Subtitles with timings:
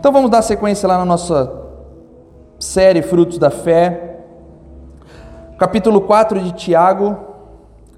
[0.00, 1.52] Então vamos dar sequência lá na nossa
[2.58, 4.22] série Frutos da Fé.
[5.58, 7.18] Capítulo 4 de Tiago.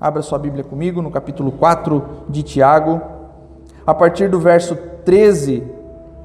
[0.01, 3.01] Abra sua Bíblia comigo no capítulo 4 de Tiago.
[3.87, 5.63] A partir do verso 13.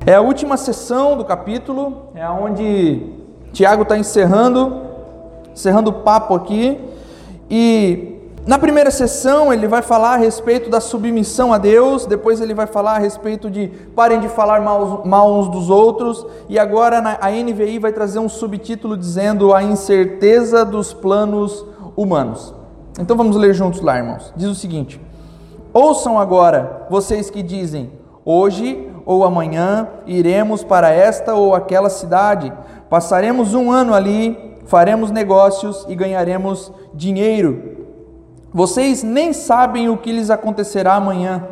[0.03, 3.13] É a última sessão do capítulo, é onde
[3.53, 4.81] Tiago está encerrando,
[5.53, 6.81] encerrando o papo aqui.
[7.51, 8.16] E
[8.47, 12.65] na primeira sessão, ele vai falar a respeito da submissão a Deus, depois ele vai
[12.65, 17.29] falar a respeito de parem de falar mal, mal uns dos outros, e agora a
[17.29, 22.53] NVI vai trazer um subtítulo dizendo a incerteza dos planos humanos.
[22.97, 24.31] Então vamos ler juntos lá, irmãos.
[24.33, 25.01] Diz o seguinte:
[25.73, 27.91] Ouçam agora, vocês que dizem,
[28.23, 32.53] hoje ou amanhã iremos para esta ou aquela cidade,
[32.89, 37.86] passaremos um ano ali, faremos negócios e ganharemos dinheiro.
[38.57, 41.43] Vocês nem sabem o que lhes acontecerá amanhã,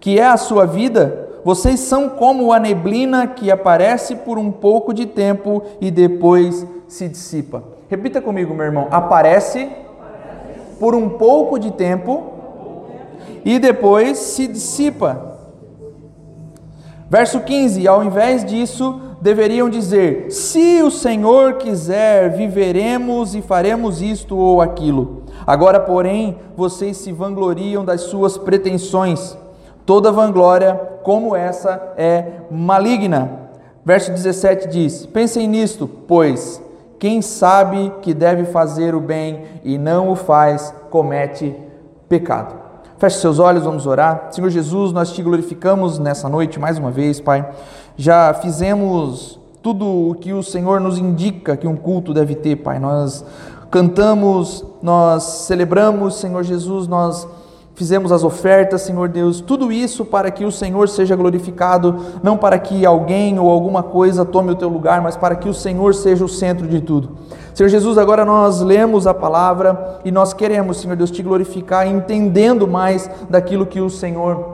[0.00, 1.28] que é a sua vida.
[1.44, 7.08] Vocês são como a neblina que aparece por um pouco de tempo e depois se
[7.08, 7.62] dissipa.
[7.88, 8.88] Repita comigo, meu irmão.
[8.90, 9.70] Aparece
[10.80, 12.32] por um pouco de tempo
[13.44, 15.38] e depois se dissipa.
[17.08, 24.36] Verso 15: Ao invés disso, deveriam dizer: Se o Senhor quiser, viveremos e faremos isto
[24.36, 25.22] ou aquilo.
[25.46, 29.36] Agora, porém, vocês se vangloriam das suas pretensões.
[29.84, 33.40] Toda vanglória como essa é maligna.
[33.84, 36.62] Verso 17 diz: Pensem nisto, pois
[36.98, 41.52] quem sabe que deve fazer o bem e não o faz, comete
[42.08, 42.54] pecado.
[42.96, 44.28] Feche seus olhos, vamos orar.
[44.30, 47.44] Senhor Jesus, nós te glorificamos nessa noite mais uma vez, Pai.
[47.96, 52.78] Já fizemos tudo o que o Senhor nos indica que um culto deve ter, Pai.
[52.78, 53.24] Nós
[53.72, 57.26] cantamos, nós celebramos, Senhor Jesus, nós
[57.74, 62.58] fizemos as ofertas, Senhor Deus, tudo isso para que o Senhor seja glorificado, não para
[62.58, 66.22] que alguém ou alguma coisa tome o teu lugar, mas para que o Senhor seja
[66.22, 67.16] o centro de tudo.
[67.54, 72.68] Senhor Jesus, agora nós lemos a palavra e nós queremos, Senhor Deus, te glorificar, entendendo
[72.68, 74.51] mais daquilo que o Senhor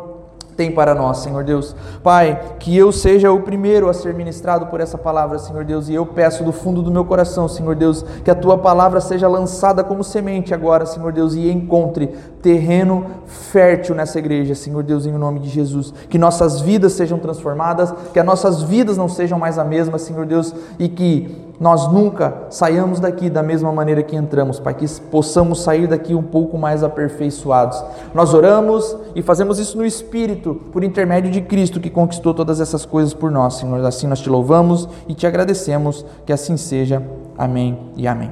[0.59, 1.75] tem para nós, Senhor Deus.
[2.03, 5.95] Pai, que eu seja o primeiro a ser ministrado por essa palavra, Senhor Deus, e
[5.95, 9.85] eu peço do fundo do meu coração, Senhor Deus, que a tua palavra seja lançada
[9.85, 12.09] como semente agora, Senhor Deus, e encontre
[12.43, 15.95] terreno fértil nessa igreja, Senhor Deus, em nome de Jesus.
[16.11, 20.27] Que nossas vidas sejam transformadas, que as nossas vidas não sejam mais a mesma, Senhor
[20.27, 25.61] Deus, e que nós nunca saiamos daqui da mesma maneira que entramos, Pai, que possamos
[25.63, 27.83] sair daqui um pouco mais aperfeiçoados.
[28.15, 32.87] Nós oramos e fazemos isso no Espírito, por intermédio de Cristo que conquistou todas essas
[32.87, 33.85] coisas por nós, Senhor.
[33.85, 37.03] Assim nós te louvamos e te agradecemos, que assim seja.
[37.37, 38.31] Amém e amém.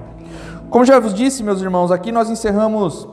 [0.70, 3.09] Como já vos disse, meus irmãos, aqui nós encerramos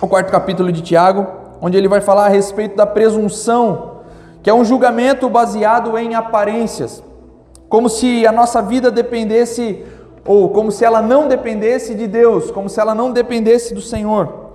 [0.00, 1.26] o quarto capítulo de Tiago,
[1.60, 4.02] onde ele vai falar a respeito da presunção,
[4.40, 7.02] que é um julgamento baseado em aparências
[7.68, 9.84] como se a nossa vida dependesse,
[10.24, 14.52] ou como se ela não dependesse de Deus, como se ela não dependesse do Senhor.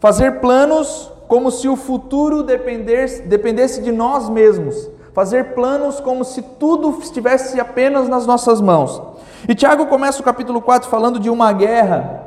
[0.00, 4.90] Fazer planos como se o futuro dependesse, dependesse de nós mesmos.
[5.12, 9.02] Fazer planos como se tudo estivesse apenas nas nossas mãos.
[9.48, 12.24] E Tiago começa o capítulo 4 falando de uma guerra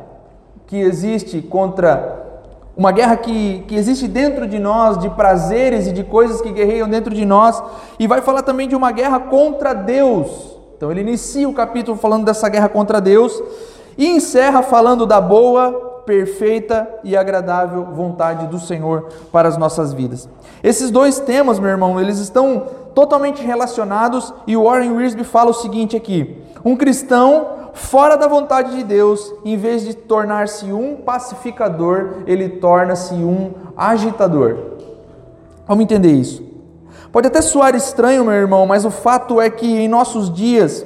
[0.67, 2.30] que existe contra
[2.81, 6.89] uma guerra que, que existe dentro de nós, de prazeres e de coisas que guerreiam
[6.89, 7.61] dentro de nós,
[7.99, 10.57] e vai falar também de uma guerra contra Deus.
[10.75, 13.39] Então ele inicia o capítulo falando dessa guerra contra Deus
[13.95, 20.27] e encerra falando da boa, perfeita e agradável vontade do Senhor para as nossas vidas.
[20.63, 25.53] Esses dois temas, meu irmão, eles estão totalmente relacionados e o Warren Wiersbe fala o
[25.53, 32.23] seguinte aqui: um cristão fora da vontade de Deus, em vez de tornar-se um pacificador,
[32.27, 34.57] ele torna-se um agitador.
[35.67, 36.43] Vamos entender isso.
[37.11, 40.85] Pode até soar estranho, meu irmão, mas o fato é que em nossos dias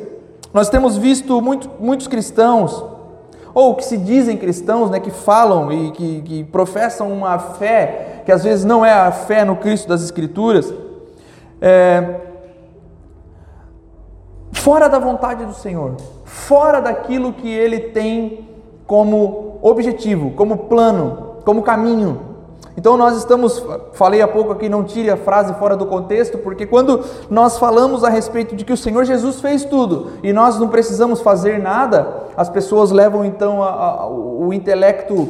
[0.54, 2.84] nós temos visto muito, muitos cristãos,
[3.56, 8.32] ou que se dizem cristãos, né, que falam e que, que professam uma fé que
[8.32, 10.74] às vezes não é a fé no Cristo das Escrituras,
[11.62, 12.20] é,
[14.52, 18.50] fora da vontade do Senhor, fora daquilo que Ele tem
[18.86, 22.35] como objetivo, como plano, como caminho.
[22.78, 23.64] Então nós estamos,
[23.94, 28.04] falei há pouco aqui, não tire a frase fora do contexto, porque quando nós falamos
[28.04, 32.24] a respeito de que o Senhor Jesus fez tudo e nós não precisamos fazer nada,
[32.36, 35.30] as pessoas levam então a, a, o intelecto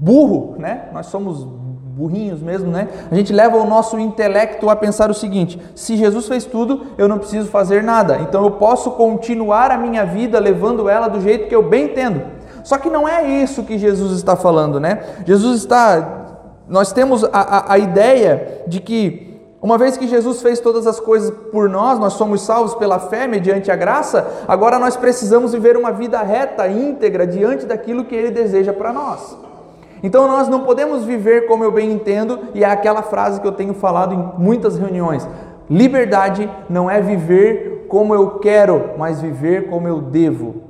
[0.00, 0.88] burro, né?
[0.92, 2.88] Nós somos burrinhos mesmo, né?
[3.10, 7.08] A gente leva o nosso intelecto a pensar o seguinte: se Jesus fez tudo, eu
[7.08, 8.18] não preciso fazer nada.
[8.20, 12.39] Então eu posso continuar a minha vida levando ela do jeito que eu bem entendo.
[12.64, 15.00] Só que não é isso que Jesus está falando, né?
[15.26, 16.18] Jesus está.
[16.68, 19.30] Nós temos a, a, a ideia de que
[19.62, 23.26] Uma vez que Jesus fez todas as coisas por nós, nós somos salvos pela fé,
[23.26, 28.30] mediante a graça, agora nós precisamos viver uma vida reta, íntegra, diante daquilo que Ele
[28.30, 29.36] deseja para nós.
[30.02, 33.52] Então nós não podemos viver como eu bem entendo, e é aquela frase que eu
[33.52, 35.28] tenho falado em muitas reuniões:
[35.68, 40.69] liberdade não é viver como eu quero, mas viver como eu devo.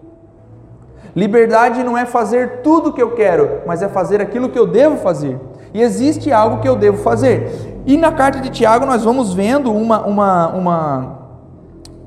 [1.15, 4.67] Liberdade não é fazer tudo o que eu quero, mas é fazer aquilo que eu
[4.67, 5.39] devo fazer.
[5.75, 7.83] E existe algo que eu devo fazer.
[7.87, 11.19] E na carta de Tiago nós vamos vendo uma, uma, uma,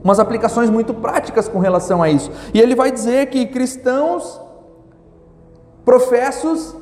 [0.03, 2.31] umas aplicações muito práticas com relação a isso.
[2.53, 4.41] E ele vai dizer que cristãos
[5.83, 6.75] professos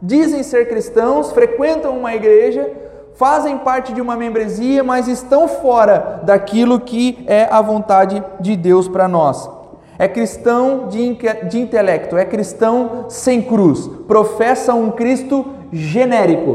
[0.00, 2.70] dizem ser cristãos, frequentam uma igreja,
[3.14, 8.88] fazem parte de uma membresia, mas estão fora daquilo que é a vontade de Deus
[8.88, 9.55] para nós.
[9.98, 11.16] É cristão de,
[11.48, 16.50] de intelecto, é cristão sem cruz, professa um Cristo genérico.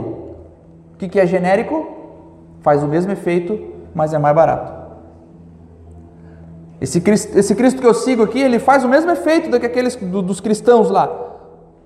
[0.93, 1.87] O que, que é genérico?
[2.61, 3.59] Faz o mesmo efeito,
[3.93, 4.81] mas é mais barato.
[6.79, 9.65] Esse Cristo, esse Cristo que eu sigo aqui, ele faz o mesmo efeito do que
[9.65, 11.09] aqueles do, dos cristãos lá,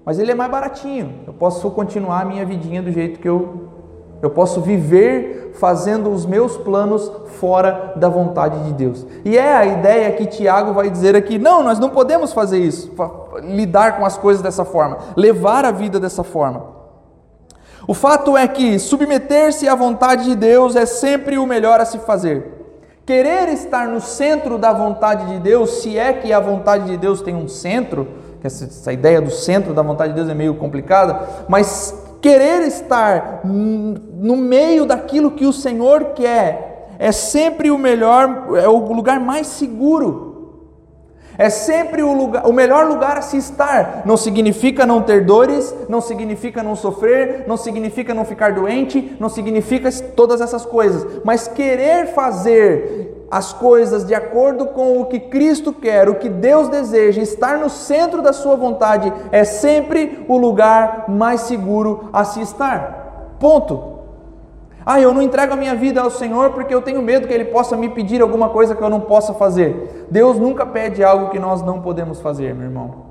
[0.06, 1.16] mas ele é mais baratinho.
[1.28, 3.75] Eu posso continuar a minha vidinha do jeito que eu
[4.26, 9.06] eu posso viver fazendo os meus planos fora da vontade de Deus.
[9.24, 12.92] E é a ideia que Tiago vai dizer aqui: não, nós não podemos fazer isso,
[13.44, 16.74] lidar com as coisas dessa forma, levar a vida dessa forma.
[17.88, 22.00] O fato é que submeter-se à vontade de Deus é sempre o melhor a se
[22.00, 22.52] fazer.
[23.06, 27.22] Querer estar no centro da vontade de Deus, se é que a vontade de Deus
[27.22, 28.08] tem um centro,
[28.44, 34.36] essa ideia do centro da vontade de Deus é meio complicada, mas querer estar no
[34.36, 40.25] meio daquilo que o Senhor quer é sempre o melhor, é o lugar mais seguro.
[41.38, 44.04] É sempre o, lugar, o melhor lugar a se estar.
[44.06, 49.30] Não significa não ter dores, não significa não sofrer, não significa não ficar doente, não
[49.30, 51.22] significa todas essas coisas.
[51.24, 56.70] Mas querer fazer as coisas de acordo com o que Cristo quer, o que Deus
[56.70, 62.42] deseja, estar no centro da sua vontade, é sempre o lugar mais seguro a se
[62.42, 63.36] estar.
[63.40, 63.95] Ponto.
[64.86, 67.46] Ah, eu não entrego a minha vida ao Senhor porque eu tenho medo que Ele
[67.46, 70.06] possa me pedir alguma coisa que eu não possa fazer.
[70.12, 73.06] Deus nunca pede algo que nós não podemos fazer, meu irmão.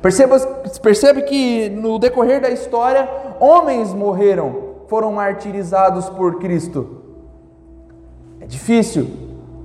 [0.00, 0.38] Perceba,
[0.80, 3.08] percebe que no decorrer da história,
[3.40, 7.02] homens morreram, foram martirizados por Cristo.
[8.40, 9.08] É difícil,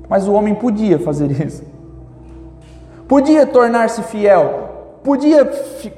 [0.08, 1.64] mas o homem podia fazer isso.
[3.08, 4.69] Podia tornar-se fiel,
[5.04, 5.50] podia,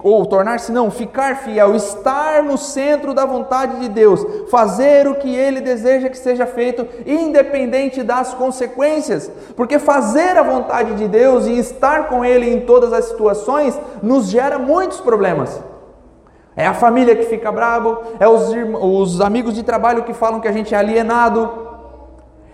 [0.03, 5.36] ou tornar-se não, ficar fiel, estar no centro da vontade de Deus, fazer o que
[5.36, 11.57] Ele deseja que seja feito, independente das consequências, porque fazer a vontade de Deus e
[11.57, 15.62] estar com Ele em todas as situações nos gera muitos problemas.
[16.56, 18.51] É a família que fica bravo, é os,
[18.81, 21.70] os amigos de trabalho que falam que a gente é alienado,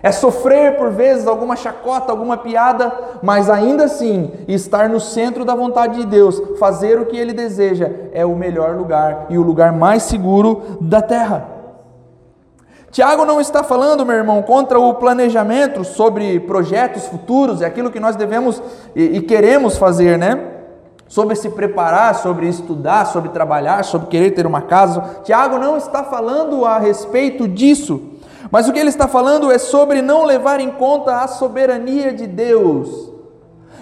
[0.01, 2.91] é sofrer por vezes alguma chacota, alguma piada,
[3.23, 7.89] mas ainda assim estar no centro da vontade de Deus, fazer o que Ele deseja,
[8.13, 11.57] é o melhor lugar e o lugar mais seguro da terra.
[12.91, 17.99] Tiago não está falando, meu irmão, contra o planejamento sobre projetos futuros, é aquilo que
[17.99, 18.61] nós devemos
[18.95, 20.53] e, e queremos fazer, né?
[21.07, 25.21] Sobre se preparar, sobre estudar, sobre trabalhar, sobre querer ter uma casa.
[25.23, 28.16] Tiago não está falando a respeito disso.
[28.51, 32.25] Mas o que ele está falando é sobre não levar em conta a soberania de
[32.25, 33.11] Deus.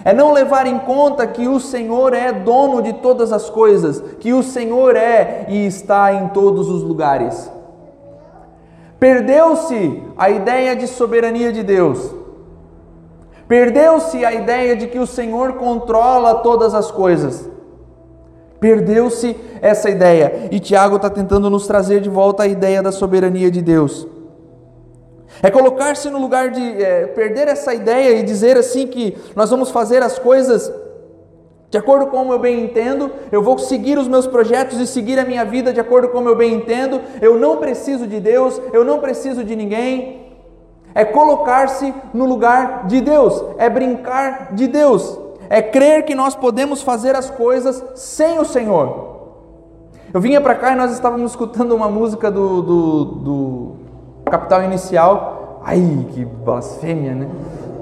[0.04, 4.32] É não levar em conta que o Senhor é dono de todas as coisas, que
[4.32, 7.50] o Senhor é e está em todos os lugares.
[9.00, 12.14] Perdeu-se a ideia de soberania de Deus.
[13.48, 17.48] Perdeu-se a ideia de que o Senhor controla todas as coisas.
[18.58, 20.48] Perdeu-se essa ideia.
[20.50, 24.06] E Tiago está tentando nos trazer de volta a ideia da soberania de Deus.
[25.42, 29.70] É colocar-se no lugar de é, perder essa ideia e dizer assim que nós vamos
[29.70, 30.72] fazer as coisas
[31.68, 35.18] de acordo com como eu bem entendo, eu vou seguir os meus projetos e seguir
[35.18, 38.60] a minha vida de acordo com como eu bem entendo, eu não preciso de Deus,
[38.72, 40.24] eu não preciso de ninguém.
[40.94, 45.18] É colocar-se no lugar de Deus, é brincar de Deus,
[45.50, 49.16] é crer que nós podemos fazer as coisas sem o Senhor.
[50.14, 53.76] Eu vinha para cá e nós estávamos escutando uma música do, do, do
[54.30, 55.60] Capital Inicial.
[55.64, 57.28] Ai, que blasfêmia, né?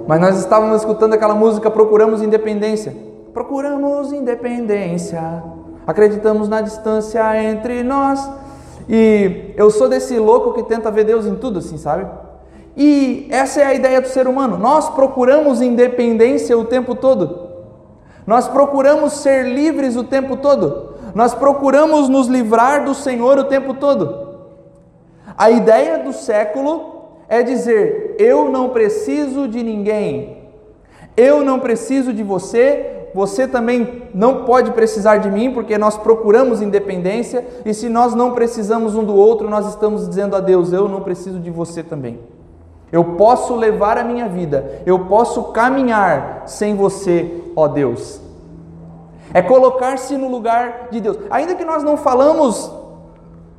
[0.06, 2.94] Mas nós estávamos escutando aquela música Procuramos Independência.
[3.34, 5.42] Procuramos independência,
[5.84, 8.30] acreditamos na distância entre nós.
[8.88, 12.06] E eu sou desse louco que tenta ver Deus em tudo, assim, sabe?
[12.76, 14.56] E essa é a ideia do ser humano.
[14.56, 17.48] Nós procuramos independência o tempo todo.
[18.24, 20.94] Nós procuramos ser livres o tempo todo.
[21.12, 24.23] Nós procuramos nos livrar do Senhor o tempo todo.
[25.36, 26.94] A ideia do século
[27.28, 30.44] é dizer: eu não preciso de ninguém,
[31.16, 36.62] eu não preciso de você, você também não pode precisar de mim, porque nós procuramos
[36.62, 40.88] independência, e se nós não precisamos um do outro, nós estamos dizendo a Deus: eu
[40.88, 42.18] não preciso de você também.
[42.92, 48.20] Eu posso levar a minha vida, eu posso caminhar sem você, ó Deus.
[49.32, 51.18] É colocar-se no lugar de Deus.
[51.28, 52.70] Ainda que nós não falamos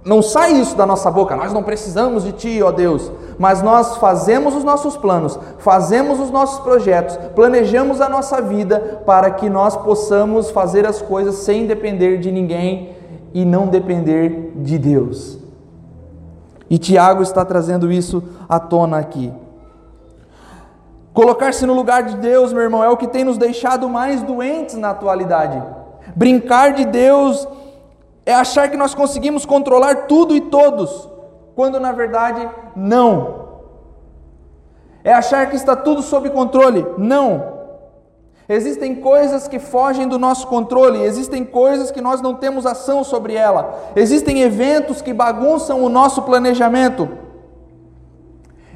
[0.05, 3.97] não sai isso da nossa boca, nós não precisamos de Ti, ó Deus, mas nós
[3.97, 9.75] fazemos os nossos planos, fazemos os nossos projetos, planejamos a nossa vida para que nós
[9.75, 12.95] possamos fazer as coisas sem depender de ninguém
[13.33, 15.39] e não depender de Deus.
[16.69, 19.33] E Tiago está trazendo isso à tona aqui.
[21.15, 24.75] Colocar-se no lugar de Deus, meu irmão, é o que tem nos deixado mais doentes
[24.75, 25.63] na atualidade.
[26.15, 27.47] Brincar de Deus
[28.25, 31.07] é achar que nós conseguimos controlar tudo e todos,
[31.55, 33.45] quando na verdade não.
[35.03, 36.85] É achar que está tudo sob controle.
[36.97, 37.53] Não.
[38.47, 43.33] Existem coisas que fogem do nosso controle, existem coisas que nós não temos ação sobre
[43.33, 47.09] ela, existem eventos que bagunçam o nosso planejamento,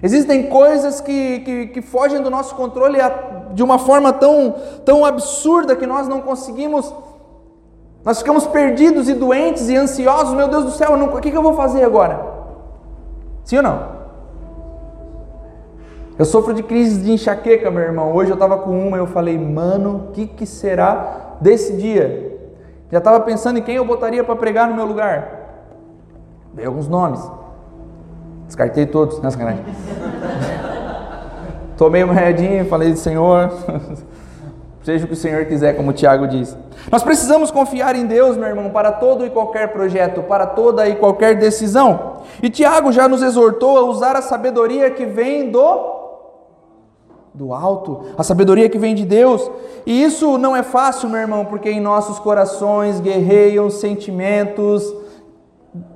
[0.01, 2.97] existem coisas que, que, que fogem do nosso controle
[3.53, 6.91] de uma forma tão, tão absurda que nós não conseguimos
[8.03, 10.33] nós ficamos perdidos e doentes e ansiosos.
[10.33, 12.25] Meu Deus do céu, não, o que, que eu vou fazer agora?
[13.43, 13.99] Sim ou não?
[16.17, 18.13] Eu sofro de crise de enxaqueca, meu irmão.
[18.13, 22.37] Hoje eu estava com uma e eu falei, mano, o que, que será desse dia?
[22.91, 25.39] Já estava pensando em quem eu botaria para pregar no meu lugar.
[26.53, 27.21] Dei alguns nomes.
[28.47, 29.63] Descartei todos, né, sacanagem?
[31.77, 33.53] Tomei uma readinha e falei, Senhor,
[34.83, 36.57] seja o que o Senhor quiser, como o Tiago diz.
[36.91, 40.95] Nós precisamos confiar em Deus, meu irmão, para todo e qualquer projeto, para toda e
[40.95, 42.17] qualquer decisão.
[42.41, 45.97] E Tiago já nos exortou a usar a sabedoria que vem do
[47.31, 49.49] do alto, a sabedoria que vem de Deus.
[49.85, 54.93] E isso não é fácil, meu irmão, porque em nossos corações guerreiam sentimentos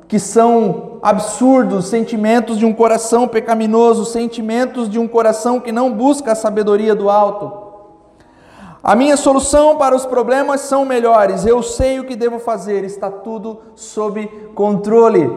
[0.08, 6.34] que são absurdos, sentimentos de um coração pecaminoso, sentimentos de um coração que não busca
[6.34, 7.63] a sabedoria do alto.
[8.84, 11.46] A minha solução para os problemas são melhores.
[11.46, 15.32] Eu sei o que devo fazer, está tudo sob controle.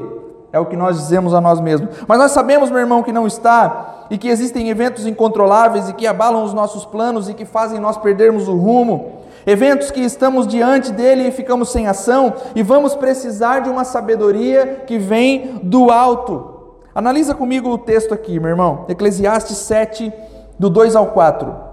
[0.52, 1.94] É o que nós dizemos a nós mesmos.
[2.08, 6.08] Mas nós sabemos, meu irmão, que não está e que existem eventos incontroláveis e que
[6.08, 9.20] abalam os nossos planos e que fazem nós perdermos o rumo.
[9.46, 14.82] Eventos que estamos diante dele e ficamos sem ação e vamos precisar de uma sabedoria
[14.88, 16.72] que vem do alto.
[16.92, 18.86] Analisa comigo o texto aqui, meu irmão.
[18.88, 20.12] Eclesiastes 7,
[20.58, 21.65] do 2 ao 4.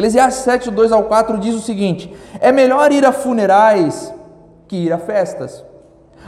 [0.00, 4.12] Eclesiastes 7, 2 ao 4 diz o seguinte: É melhor ir a funerais
[4.66, 5.62] que ir a festas.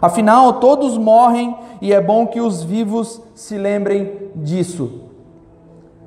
[0.00, 5.00] Afinal, todos morrem e é bom que os vivos se lembrem disso.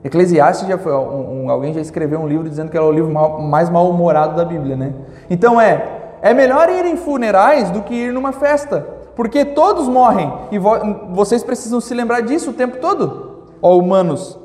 [0.03, 3.11] Eclesiastes já foi um, um, alguém já escreveu um livro dizendo que era o livro
[3.11, 4.93] mal, mais mal-humorado da Bíblia, né?
[5.27, 10.31] Então é é melhor ir em funerais do que ir numa festa, porque todos morrem
[10.51, 10.71] e vo,
[11.11, 14.44] vocês precisam se lembrar disso o tempo todo, ó humanos.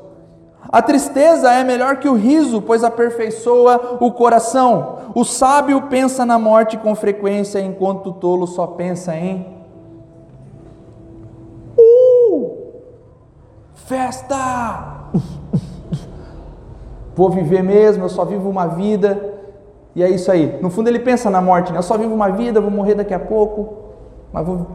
[0.69, 4.97] A tristeza é melhor que o riso, pois aperfeiçoa o coração.
[5.15, 9.45] O sábio pensa na morte com frequência, enquanto o tolo só pensa em.
[11.77, 12.57] Uh!
[13.73, 15.09] Festa!
[17.15, 19.31] Vou viver mesmo, eu só vivo uma vida.
[19.95, 20.57] E é isso aí.
[20.61, 21.79] No fundo ele pensa na morte, né?
[21.79, 23.75] Eu só vivo uma vida, vou morrer daqui a pouco.
[24.31, 24.67] Mas vou.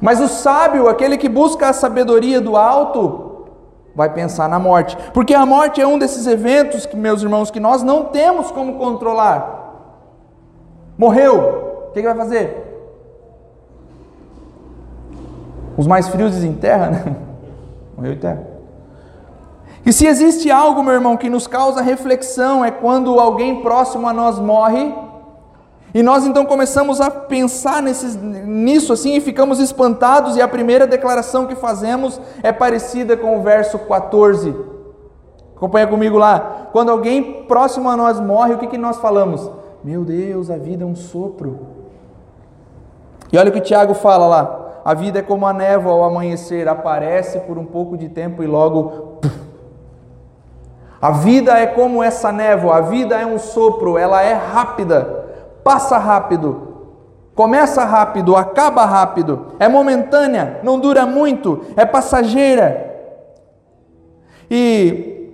[0.00, 3.25] Mas o sábio, aquele que busca a sabedoria do alto,
[3.96, 4.96] vai pensar na morte.
[5.14, 8.74] Porque a morte é um desses eventos, que, meus irmãos, que nós não temos como
[8.74, 9.64] controlar.
[10.98, 12.62] Morreu, o que, que vai fazer?
[15.78, 17.16] Os mais frios dizem terra, né?
[17.96, 18.46] Morreu em terra.
[19.84, 24.12] E se existe algo, meu irmão, que nos causa reflexão, é quando alguém próximo a
[24.12, 24.92] nós morre
[25.94, 31.46] e nós então começamos a pensar nisso assim e ficamos espantados, e a primeira declaração
[31.46, 34.54] que fazemos é parecida com o verso 14.
[35.56, 36.68] Acompanha comigo lá.
[36.70, 39.50] Quando alguém próximo a nós morre, o que, que nós falamos?
[39.82, 41.60] Meu Deus, a vida é um sopro.
[43.32, 44.62] E olha o que o Tiago fala lá.
[44.84, 48.46] A vida é como a névoa ao amanhecer, aparece por um pouco de tempo e
[48.46, 49.18] logo.
[51.00, 55.25] A vida é como essa névoa, a vida é um sopro, ela é rápida
[55.66, 56.48] passa rápido,
[57.34, 62.68] começa rápido, acaba rápido, é momentânea, não dura muito, é passageira.
[64.48, 65.32] E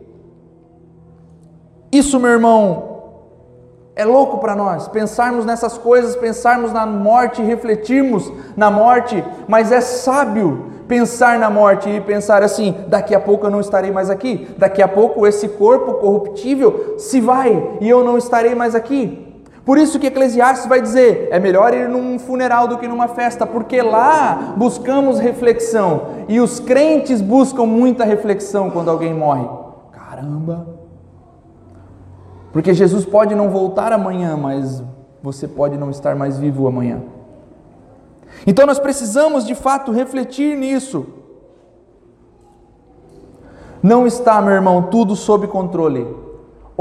[1.92, 2.90] isso, meu irmão,
[3.94, 9.82] É louco para nós pensarmos nessas coisas, pensarmos na morte, refletirmos na morte, mas é
[9.82, 14.48] sábio pensar na morte e pensar assim: daqui a pouco eu não estarei mais aqui,
[14.56, 19.31] daqui a pouco esse corpo corruptível se vai e eu não estarei mais aqui.
[19.64, 23.46] Por isso que Eclesiastes vai dizer: é melhor ir num funeral do que numa festa,
[23.46, 29.48] porque lá buscamos reflexão e os crentes buscam muita reflexão quando alguém morre.
[29.92, 30.66] Caramba!
[32.52, 34.82] Porque Jesus pode não voltar amanhã, mas
[35.22, 37.00] você pode não estar mais vivo amanhã.
[38.46, 41.06] Então nós precisamos de fato refletir nisso.
[43.82, 46.21] Não está, meu irmão, tudo sob controle.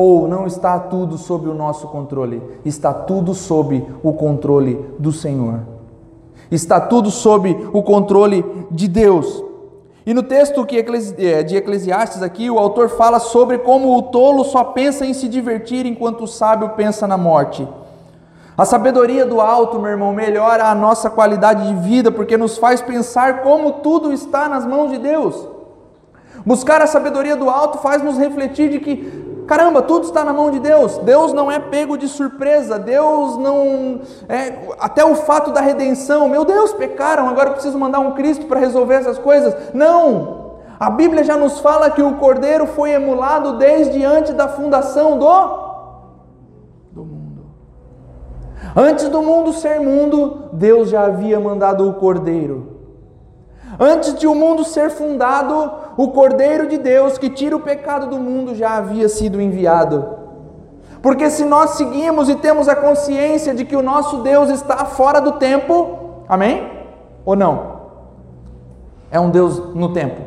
[0.03, 2.41] Ou não está tudo sob o nosso controle.
[2.65, 5.59] Está tudo sob o controle do Senhor.
[6.49, 9.43] Está tudo sob o controle de Deus.
[10.03, 10.65] E no texto
[11.19, 15.27] é, de Eclesiastes aqui, o autor fala sobre como o tolo só pensa em se
[15.27, 17.67] divertir enquanto o sábio pensa na morte.
[18.57, 22.81] A sabedoria do alto, meu irmão, melhora a nossa qualidade de vida porque nos faz
[22.81, 25.47] pensar como tudo está nas mãos de Deus.
[26.43, 30.49] Buscar a sabedoria do alto faz nos refletir de que, caramba, tudo está na mão
[30.49, 30.97] de Deus.
[30.99, 32.79] Deus não é pego de surpresa.
[32.79, 33.99] Deus não.
[34.29, 36.29] É, até o fato da redenção.
[36.29, 39.53] Meu Deus, pecaram, agora eu preciso mandar um Cristo para resolver essas coisas.
[39.73, 40.51] Não!
[40.79, 45.27] A Bíblia já nos fala que o cordeiro foi emulado desde antes da fundação do
[48.73, 52.79] Antes do mundo ser mundo, Deus já havia mandado o Cordeiro.
[53.79, 58.17] Antes de o mundo ser fundado, o Cordeiro de Deus que tira o pecado do
[58.17, 60.03] mundo já havia sido enviado.
[60.99, 65.21] Porque se nós seguimos e temos a consciência de que o nosso Deus está fora
[65.21, 66.67] do tempo, amém?
[67.23, 67.81] Ou não?
[69.11, 70.21] É um Deus no tempo.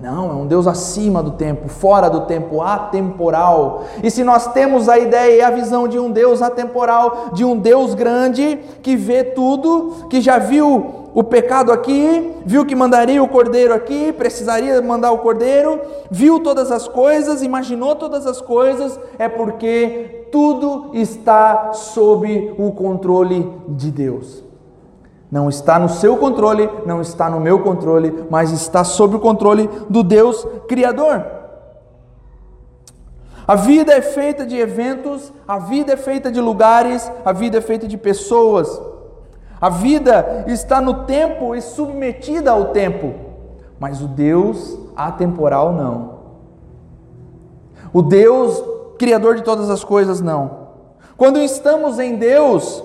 [0.00, 3.84] Não, é um Deus acima do tempo, fora do tempo, atemporal.
[4.02, 7.56] E se nós temos a ideia e a visão de um Deus atemporal, de um
[7.56, 13.28] Deus grande, que vê tudo, que já viu o pecado aqui, viu que mandaria o
[13.28, 19.28] cordeiro aqui, precisaria mandar o cordeiro, viu todas as coisas, imaginou todas as coisas, é
[19.28, 24.44] porque tudo está sob o controle de Deus.
[25.30, 29.68] Não está no seu controle, não está no meu controle, mas está sob o controle
[29.88, 31.24] do Deus Criador.
[33.46, 37.60] A vida é feita de eventos, a vida é feita de lugares, a vida é
[37.60, 38.80] feita de pessoas.
[39.60, 43.14] A vida está no tempo e submetida ao tempo,
[43.78, 46.20] mas o Deus atemporal não.
[47.92, 48.62] O Deus
[48.98, 50.68] criador de todas as coisas não.
[51.16, 52.82] Quando estamos em Deus,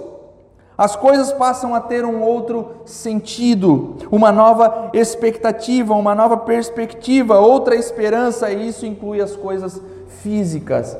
[0.78, 7.76] as coisas passam a ter um outro sentido, uma nova expectativa, uma nova perspectiva, outra
[7.76, 9.82] esperança, e isso inclui as coisas
[10.22, 10.98] físicas.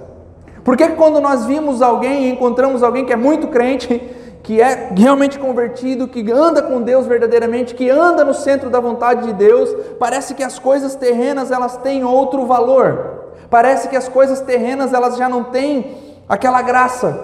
[0.64, 4.02] Porque quando nós vimos alguém, encontramos alguém que é muito crente,
[4.45, 9.25] que é realmente convertido, que anda com Deus verdadeiramente, que anda no centro da vontade
[9.25, 13.31] de Deus, parece que as coisas terrenas elas têm outro valor.
[13.49, 15.97] Parece que as coisas terrenas elas já não têm
[16.29, 17.19] aquela graça.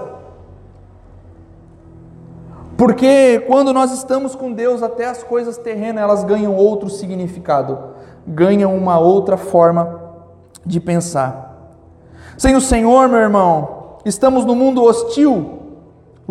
[2.76, 7.78] Porque quando nós estamos com Deus, até as coisas terrenas elas ganham outro significado,
[8.26, 10.02] ganham uma outra forma
[10.66, 11.56] de pensar.
[12.36, 15.61] Sem o Senhor, meu irmão, estamos no mundo hostil,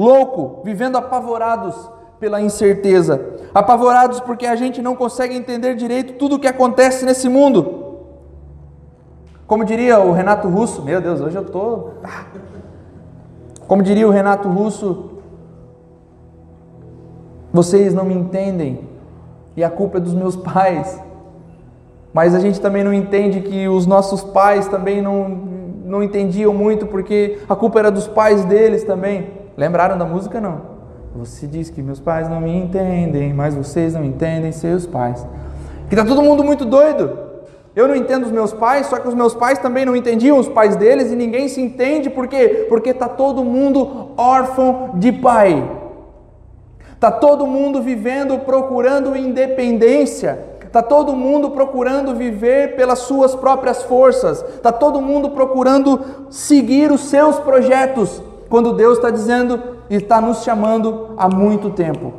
[0.01, 6.39] louco, vivendo apavorados pela incerteza, apavorados porque a gente não consegue entender direito tudo o
[6.39, 7.99] que acontece nesse mundo.
[9.47, 11.91] Como diria o Renato Russo, meu Deus, hoje eu tô.
[12.03, 12.25] Ah.
[13.69, 15.11] Como diria o Renato Russo,
[17.53, 18.89] vocês não me entendem
[19.55, 20.99] e a culpa é dos meus pais.
[22.13, 25.29] Mas a gente também não entende que os nossos pais também não,
[25.85, 29.40] não entendiam muito porque a culpa era dos pais deles também.
[29.61, 30.41] Lembraram da música?
[30.41, 30.63] Não.
[31.15, 35.27] Você diz que meus pais não me entendem, mas vocês não entendem seus pais.
[35.87, 37.19] Que está todo mundo muito doido.
[37.77, 40.49] Eu não entendo os meus pais, só que os meus pais também não entendiam os
[40.49, 42.65] pais deles e ninguém se entende por quê?
[42.71, 45.71] Porque está todo mundo órfão de pai.
[46.95, 50.39] Está todo mundo vivendo, procurando independência.
[50.65, 54.43] Está todo mundo procurando viver pelas suas próprias forças.
[54.43, 58.23] Está todo mundo procurando seguir os seus projetos.
[58.51, 62.13] Quando Deus está dizendo e está nos chamando há muito tempo.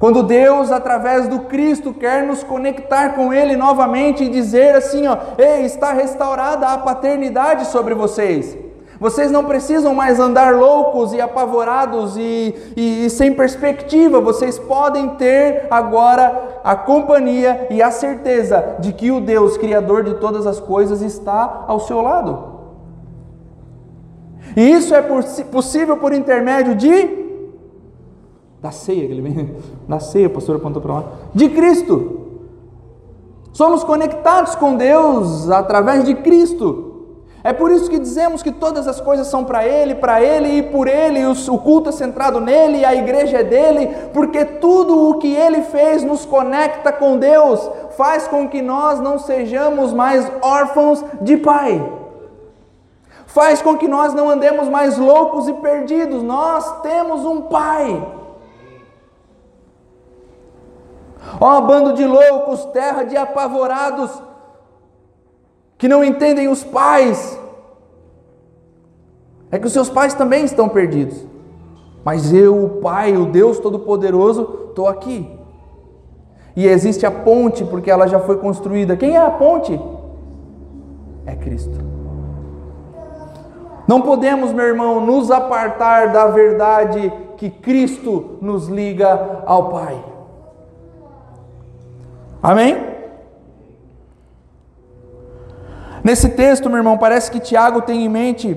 [0.00, 5.16] Quando Deus, através do Cristo, quer nos conectar com Ele novamente e dizer assim: ó,
[5.38, 8.58] Ei, está restaurada a paternidade sobre vocês.
[8.98, 14.20] Vocês não precisam mais andar loucos e apavorados e, e, e, sem perspectiva.
[14.20, 20.14] Vocês podem ter agora a companhia e a certeza de que o Deus, Criador de
[20.14, 22.51] todas as coisas, está ao seu lado.
[24.56, 27.22] E isso é possível por intermédio de
[28.62, 29.56] da ceia, que ele
[29.88, 32.20] da ceia, o pastor apontou para lá, de Cristo.
[33.52, 36.90] Somos conectados com Deus através de Cristo.
[37.44, 40.62] É por isso que dizemos que todas as coisas são para Ele, para Ele e
[40.62, 45.34] por Ele, o culto é centrado nele, a igreja é dele, porque tudo o que
[45.34, 51.36] Ele fez nos conecta com Deus, faz com que nós não sejamos mais órfãos de
[51.36, 51.84] Pai,
[53.32, 58.20] faz com que nós não andemos mais loucos e perdidos, nós temos um Pai.
[61.40, 64.22] Ó, oh, bando de loucos, terra de apavorados,
[65.78, 67.38] que não entendem os pais.
[69.50, 71.24] É que os seus pais também estão perdidos.
[72.04, 75.30] Mas eu, o Pai, o Deus Todo-Poderoso, estou aqui.
[76.54, 78.96] E existe a ponte, porque ela já foi construída.
[78.96, 79.80] Quem é a ponte?
[81.24, 82.01] É Cristo.
[83.86, 90.04] Não podemos, meu irmão, nos apartar da verdade que Cristo nos liga ao Pai.
[92.42, 92.92] Amém?
[96.04, 98.56] Nesse texto, meu irmão, parece que Tiago tem em mente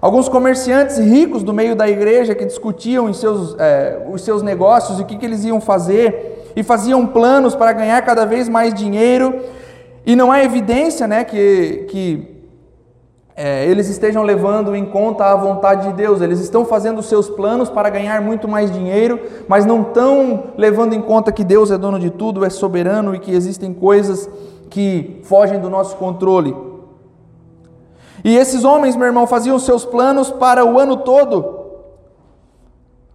[0.00, 5.02] alguns comerciantes ricos do meio da igreja que discutiam seus, é, os seus negócios e
[5.02, 9.40] o que, que eles iam fazer e faziam planos para ganhar cada vez mais dinheiro.
[10.04, 12.31] E não há evidência né, que, que
[13.34, 17.70] é, eles estejam levando em conta a vontade de Deus, eles estão fazendo seus planos
[17.70, 19.18] para ganhar muito mais dinheiro,
[19.48, 23.18] mas não estão levando em conta que Deus é dono de tudo, é soberano e
[23.18, 24.28] que existem coisas
[24.68, 26.54] que fogem do nosso controle.
[28.22, 31.62] E esses homens, meu irmão, faziam seus planos para o ano todo,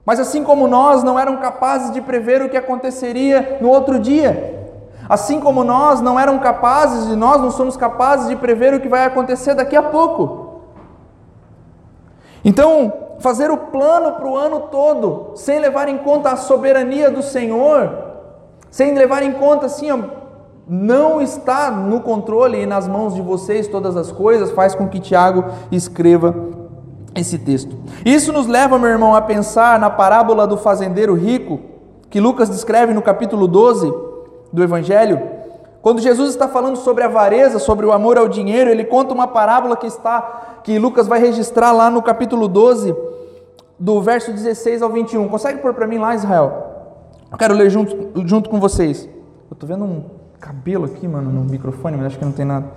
[0.03, 4.66] mas assim como nós, não eram capazes de prever o que aconteceria no outro dia.
[5.09, 8.89] Assim como nós não eram capazes e nós não somos capazes de prever o que
[8.89, 10.61] vai acontecer daqui a pouco.
[12.43, 17.21] Então, fazer o plano para o ano todo, sem levar em conta a soberania do
[17.21, 17.89] Senhor,
[18.69, 19.87] sem levar em conta assim,
[20.67, 24.99] não está no controle e nas mãos de vocês todas as coisas, faz com que
[24.99, 26.35] Tiago escreva
[27.15, 27.77] esse texto.
[28.05, 31.59] Isso nos leva, meu irmão, a pensar na parábola do fazendeiro rico,
[32.09, 34.06] que Lucas descreve no capítulo 12
[34.51, 35.21] do Evangelho,
[35.81, 39.27] quando Jesus está falando sobre a avareza, sobre o amor ao dinheiro, ele conta uma
[39.27, 42.93] parábola que está que Lucas vai registrar lá no capítulo 12,
[43.79, 45.29] do verso 16 ao 21.
[45.29, 46.67] Consegue pôr para mim lá, Israel?
[47.31, 49.05] Eu quero ler junto, junto com vocês.
[49.49, 50.03] Eu estou vendo um
[50.39, 52.67] cabelo aqui, mano, no microfone, mas acho que não tem nada.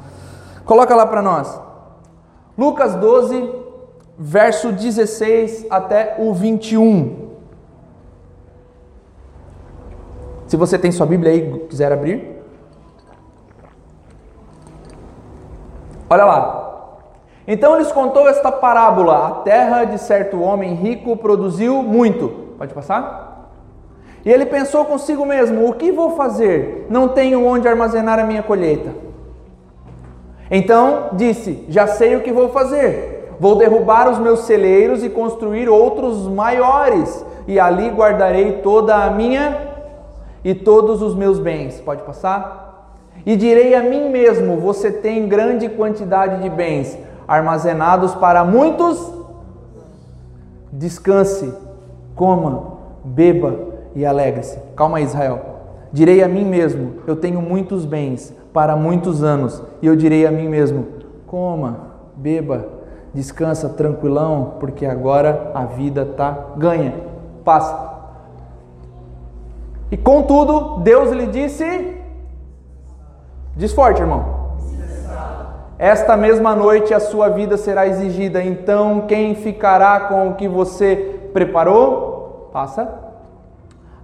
[0.64, 1.60] Coloca lá para nós.
[2.56, 3.50] Lucas 12,
[4.18, 7.29] verso 16 até o 21.
[10.50, 12.42] Se você tem sua Bíblia aí, quiser abrir.
[16.10, 16.96] Olha lá.
[17.46, 22.56] Então lhes contou esta parábola: A terra de certo homem rico produziu muito.
[22.58, 23.52] Pode passar?
[24.24, 26.88] E ele pensou consigo mesmo: O que vou fazer?
[26.90, 28.90] Não tenho onde armazenar a minha colheita.
[30.50, 33.36] Então disse: Já sei o que vou fazer.
[33.38, 39.69] Vou derrubar os meus celeiros e construir outros maiores, e ali guardarei toda a minha
[40.44, 41.80] e todos os meus bens.
[41.80, 42.94] Pode passar?
[43.24, 49.12] E direi a mim mesmo: Você tem grande quantidade de bens armazenados para muitos.
[50.72, 51.52] Descanse,
[52.14, 53.56] coma, beba
[53.94, 54.58] e alegre-se.
[54.74, 55.40] Calma aí, Israel.
[55.92, 59.62] Direi a mim mesmo: Eu tenho muitos bens para muitos anos.
[59.82, 60.86] E eu direi a mim mesmo:
[61.26, 62.66] Coma, beba,
[63.12, 66.94] descansa tranquilão, porque agora a vida tá ganha.
[67.44, 67.89] Passa.
[69.90, 71.96] E contudo, Deus lhe disse:
[73.56, 74.40] Diz forte, irmão.
[75.78, 81.30] Esta mesma noite a sua vida será exigida, então quem ficará com o que você
[81.32, 82.50] preparou?
[82.52, 82.86] Passa.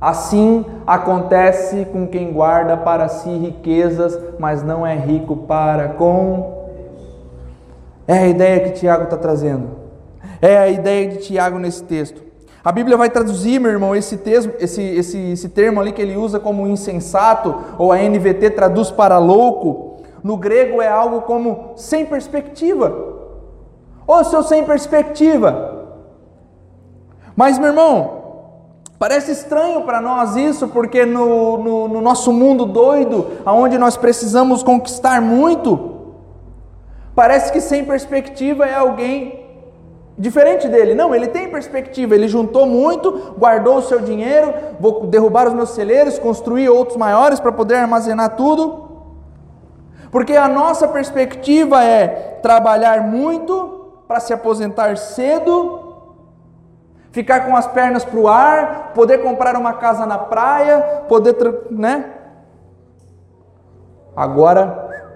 [0.01, 6.67] Assim acontece com quem guarda para si riquezas, mas não é rico para com.
[8.09, 9.69] É a ideia que Tiago está trazendo.
[10.41, 12.26] É a ideia de Tiago nesse texto.
[12.67, 16.17] A Bíblia vai traduzir, meu irmão, esse, termo, esse, esse, esse termo ali que ele
[16.17, 20.01] usa como insensato, ou a NVT traduz para louco.
[20.21, 22.93] No grego é algo como sem perspectiva.
[24.05, 25.87] Ou seu sem perspectiva.
[27.37, 28.25] Mas, meu irmão,
[28.99, 34.63] Parece estranho para nós isso, porque no, no, no, nosso mundo doido, onde nós precisamos
[34.63, 36.15] conquistar muito,
[37.15, 39.46] parece que sem perspectiva é alguém
[40.19, 45.47] Diferente dele, não, ele tem perspectiva, ele juntou muito, guardou o seu dinheiro, vou derrubar
[45.47, 48.87] os meus celeiros, construir outros maiores para poder armazenar tudo.
[50.11, 55.83] Porque a nossa perspectiva é trabalhar muito para se aposentar cedo,
[57.11, 61.35] ficar com as pernas para o ar, poder comprar uma casa na praia, poder,
[61.71, 62.13] né?
[64.17, 65.13] Agora,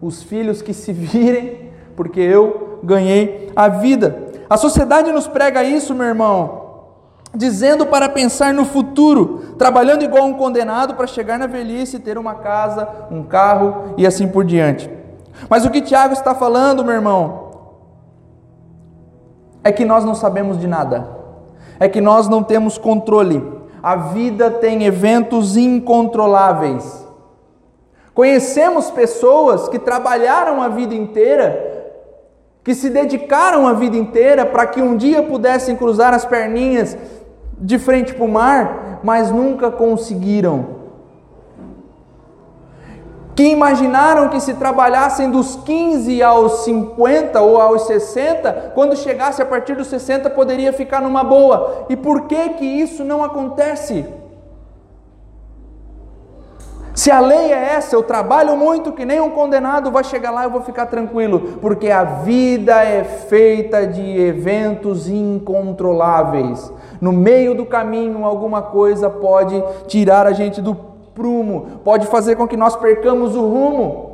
[0.00, 4.27] os filhos que se virem, porque eu ganhei a vida.
[4.48, 6.68] A sociedade nos prega isso, meu irmão,
[7.34, 12.36] dizendo para pensar no futuro, trabalhando igual um condenado para chegar na velhice, ter uma
[12.36, 14.90] casa, um carro e assim por diante.
[15.50, 17.48] Mas o que Tiago está falando, meu irmão,
[19.62, 21.06] é que nós não sabemos de nada,
[21.78, 23.58] é que nós não temos controle.
[23.82, 27.06] A vida tem eventos incontroláveis.
[28.14, 31.67] Conhecemos pessoas que trabalharam a vida inteira
[32.68, 36.98] que se dedicaram a vida inteira para que um dia pudessem cruzar as perninhas
[37.58, 40.66] de frente para o mar, mas nunca conseguiram.
[43.34, 49.46] Que imaginaram que se trabalhassem dos 15 aos 50 ou aos 60, quando chegasse a
[49.46, 51.86] partir dos 60 poderia ficar numa boa.
[51.88, 54.04] E por que que isso não acontece?
[56.98, 60.42] Se a lei é essa, eu trabalho muito que nem um condenado, vai chegar lá
[60.42, 66.72] e eu vou ficar tranquilo, porque a vida é feita de eventos incontroláveis.
[67.00, 70.74] No meio do caminho, alguma coisa pode tirar a gente do
[71.14, 74.07] prumo, pode fazer com que nós percamos o rumo.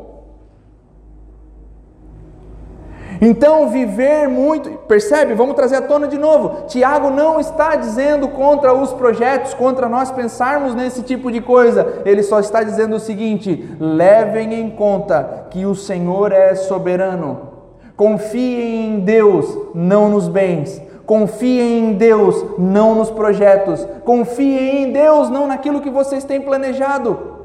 [3.27, 5.33] Então, viver muito, percebe?
[5.33, 6.67] Vamos trazer à tona de novo.
[6.67, 12.03] Tiago não está dizendo contra os projetos, contra nós pensarmos nesse tipo de coisa.
[12.05, 17.49] Ele só está dizendo o seguinte: levem em conta que o Senhor é soberano.
[17.97, 20.83] Confiem em Deus, não nos bens.
[21.07, 23.89] Confiem em Deus, não nos projetos.
[24.05, 27.44] Confiem em Deus, não naquilo que vocês têm planejado.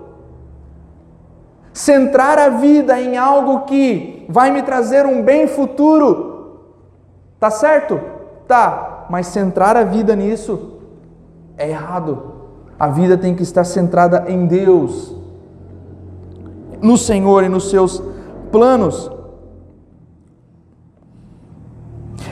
[1.80, 6.60] Centrar a vida em algo que vai me trazer um bem futuro.
[7.40, 8.02] Tá certo?
[8.46, 10.82] Tá, mas centrar a vida nisso
[11.58, 12.34] é errado.
[12.78, 15.16] A vida tem que estar centrada em Deus,
[16.82, 18.04] no Senhor e nos seus
[18.52, 19.10] planos.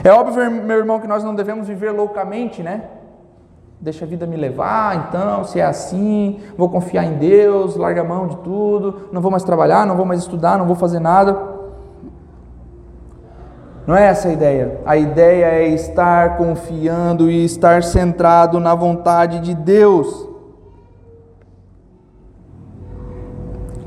[0.04, 2.84] É óbvio, meu irmão, que nós não devemos viver loucamente, né?
[3.80, 8.04] Deixa a vida me levar, então, se é assim, vou confiar em Deus, larga a
[8.04, 11.36] mão de tudo, não vou mais trabalhar, não vou mais estudar, não vou fazer nada.
[13.86, 14.80] Não é essa a ideia.
[14.84, 20.28] A ideia é estar confiando e estar centrado na vontade de Deus.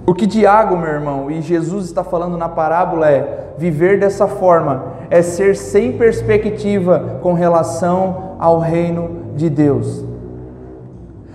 [0.08, 4.86] O que Tiago, meu irmão, e Jesus está falando na parábola é: viver dessa forma
[5.10, 10.04] é ser sem perspectiva com relação ao reino de Deus.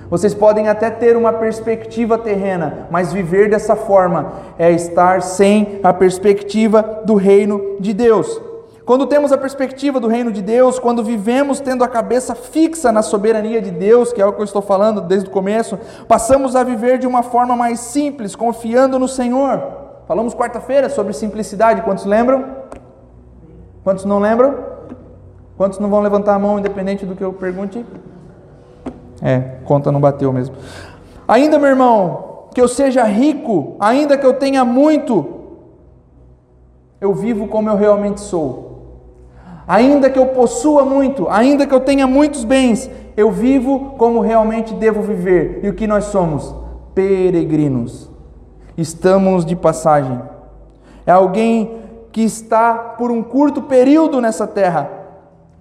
[0.09, 5.93] Vocês podem até ter uma perspectiva terrena, mas viver dessa forma é estar sem a
[5.93, 8.41] perspectiva do reino de Deus.
[8.85, 13.03] Quando temos a perspectiva do reino de Deus, quando vivemos tendo a cabeça fixa na
[13.03, 16.63] soberania de Deus, que é o que eu estou falando desde o começo, passamos a
[16.63, 19.61] viver de uma forma mais simples, confiando no Senhor.
[20.07, 22.45] Falamos quarta-feira sobre simplicidade, quantos lembram?
[23.83, 24.76] Quantos não lembram?
[25.57, 27.85] Quantos não vão levantar a mão independente do que eu pergunte?
[29.23, 30.55] É, conta não bateu mesmo.
[31.27, 35.27] Ainda, meu irmão, que eu seja rico, ainda que eu tenha muito,
[37.01, 38.67] eu vivo como eu realmente sou.
[39.67, 44.75] Ainda que eu possua muito, ainda que eu tenha muitos bens, eu vivo como realmente
[44.75, 45.61] devo viver.
[45.63, 46.55] E o que nós somos?
[46.95, 48.11] Peregrinos.
[48.77, 50.21] Estamos de passagem.
[51.07, 51.79] É alguém
[52.13, 54.89] que está por um curto período nessa terra,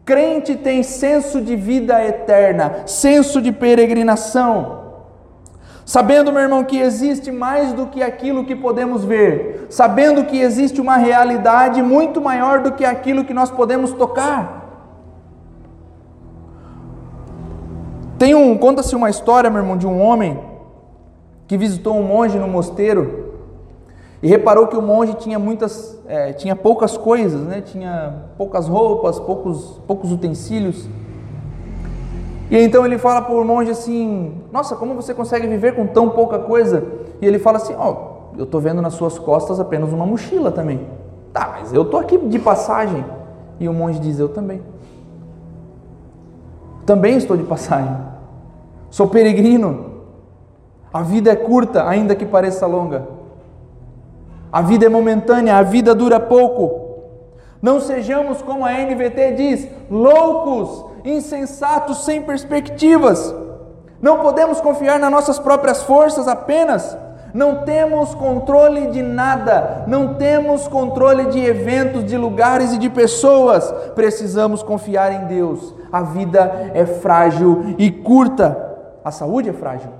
[0.06, 4.84] Crente tem senso de vida eterna, senso de peregrinação.
[5.84, 10.80] Sabendo, meu irmão, que existe mais do que aquilo que podemos ver, sabendo que existe
[10.80, 14.64] uma realidade muito maior do que aquilo que nós podemos tocar.
[18.20, 20.40] Tem um, conta-se uma história, meu irmão, de um homem
[21.48, 23.25] que visitou um monge no mosteiro
[24.26, 27.62] e reparou que o monge tinha muitas, é, tinha poucas coisas, né?
[27.62, 30.90] tinha poucas roupas, poucos, poucos utensílios.
[32.50, 36.10] E então ele fala para o monge assim: Nossa, como você consegue viver com tão
[36.10, 36.84] pouca coisa?
[37.22, 37.92] E ele fala assim: Ó,
[38.34, 40.88] oh, eu estou vendo nas suas costas apenas uma mochila também.
[41.32, 43.06] Tá, mas eu estou aqui de passagem.
[43.60, 44.60] E o monge diz: Eu também.
[46.84, 47.96] Também estou de passagem.
[48.90, 50.02] Sou peregrino.
[50.92, 53.15] A vida é curta, ainda que pareça longa.
[54.56, 57.02] A vida é momentânea, a vida dura pouco.
[57.62, 63.36] Não sejamos, como a NVT diz, loucos, insensatos, sem perspectivas.
[64.02, 66.98] Não podemos confiar nas nossas próprias forças apenas.
[67.34, 73.70] Não temos controle de nada, não temos controle de eventos, de lugares e de pessoas.
[73.94, 75.76] Precisamos confiar em Deus.
[75.92, 78.58] A vida é frágil e curta.
[79.04, 79.92] A saúde é frágil.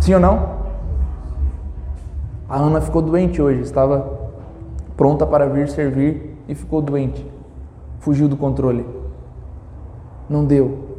[0.00, 0.59] Sim ou não?
[2.50, 4.18] A Ana ficou doente hoje, estava
[4.96, 7.24] pronta para vir servir e ficou doente.
[8.00, 8.84] Fugiu do controle.
[10.28, 10.90] Não deu.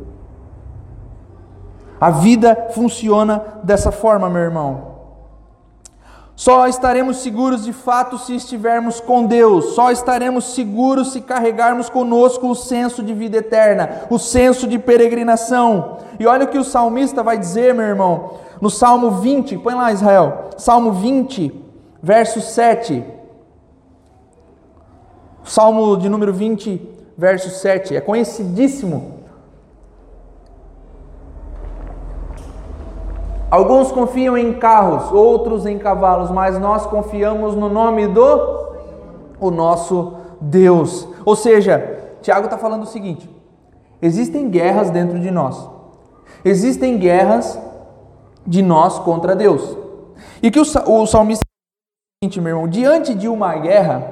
[2.00, 4.92] A vida funciona dessa forma, meu irmão.
[6.38, 12.48] Só estaremos seguros de fato se estivermos com Deus, só estaremos seguros se carregarmos conosco
[12.48, 15.98] o senso de vida eterna, o senso de peregrinação.
[16.18, 18.32] E olha o que o salmista vai dizer, meu irmão,
[18.62, 21.52] no Salmo 20, põe lá Israel, Salmo 20,
[22.02, 23.04] verso 7.
[25.44, 29.22] Salmo de número 20, verso 7, é conhecidíssimo
[33.52, 38.72] Alguns confiam em carros, outros em cavalos, mas nós confiamos no nome do
[39.42, 41.06] o nosso Deus.
[41.26, 43.30] Ou seja, Tiago está falando o seguinte:
[44.02, 45.70] existem guerras dentro de nós,
[46.46, 47.60] existem guerras
[48.46, 49.78] de nós contra Deus.
[50.42, 51.42] E que o, o salmista
[52.38, 54.08] meu irmão, diante de uma guerra,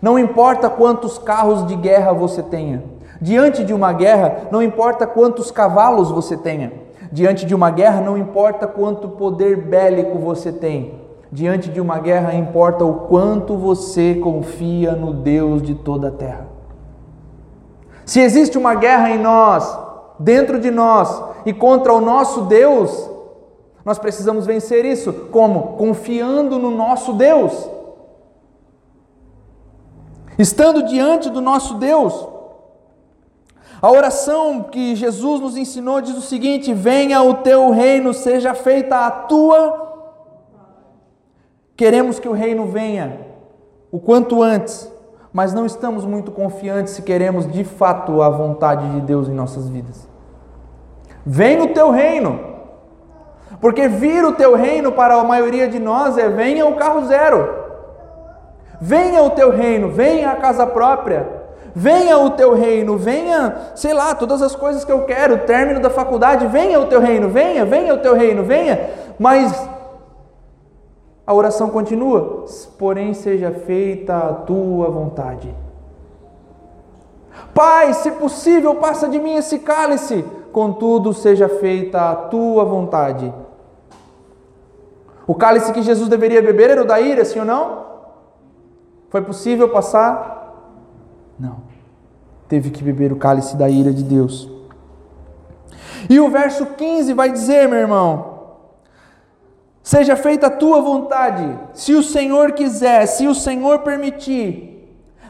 [0.00, 2.82] não importa quantos carros de guerra você tenha,
[3.20, 6.72] diante de uma guerra, não importa quantos cavalos você tenha.
[7.12, 10.94] Diante de uma guerra, não importa quanto poder bélico você tem.
[11.30, 16.46] Diante de uma guerra, importa o quanto você confia no Deus de toda a terra.
[18.06, 19.78] Se existe uma guerra em nós,
[20.18, 23.10] dentro de nós e contra o nosso Deus,
[23.88, 25.10] nós precisamos vencer isso.
[25.32, 25.78] Como?
[25.78, 27.66] Confiando no nosso Deus.
[30.38, 32.28] Estando diante do nosso Deus.
[33.80, 39.06] A oração que Jesus nos ensinou diz o seguinte: Venha o teu reino, seja feita
[39.06, 40.10] a tua.
[41.74, 43.26] Queremos que o reino venha
[43.90, 44.92] o quanto antes,
[45.32, 49.66] mas não estamos muito confiantes se queremos de fato a vontade de Deus em nossas
[49.66, 50.06] vidas.
[51.24, 52.57] Venha o teu reino,
[53.60, 57.66] porque vir o teu reino para a maioria de nós é venha o carro zero.
[58.80, 61.28] Venha o teu reino, venha a casa própria,
[61.74, 65.80] venha o teu reino, venha, sei lá, todas as coisas que eu quero, o término
[65.80, 69.68] da faculdade, venha o teu reino, venha, venha o teu reino, venha, mas
[71.26, 72.46] a oração continua,
[72.78, 75.52] porém seja feita a tua vontade.
[77.52, 83.32] Pai, se possível, passa de mim esse cálice, contudo seja feita a tua vontade.
[85.28, 87.84] O cálice que Jesus deveria beber era o da ira, sim ou não?
[89.10, 90.54] Foi possível passar?
[91.38, 91.58] Não.
[92.48, 94.48] Teve que beber o cálice da ira de Deus.
[96.08, 98.38] E o verso 15 vai dizer, meu irmão:
[99.82, 104.76] Seja feita a tua vontade, se o Senhor quiser, se o Senhor permitir.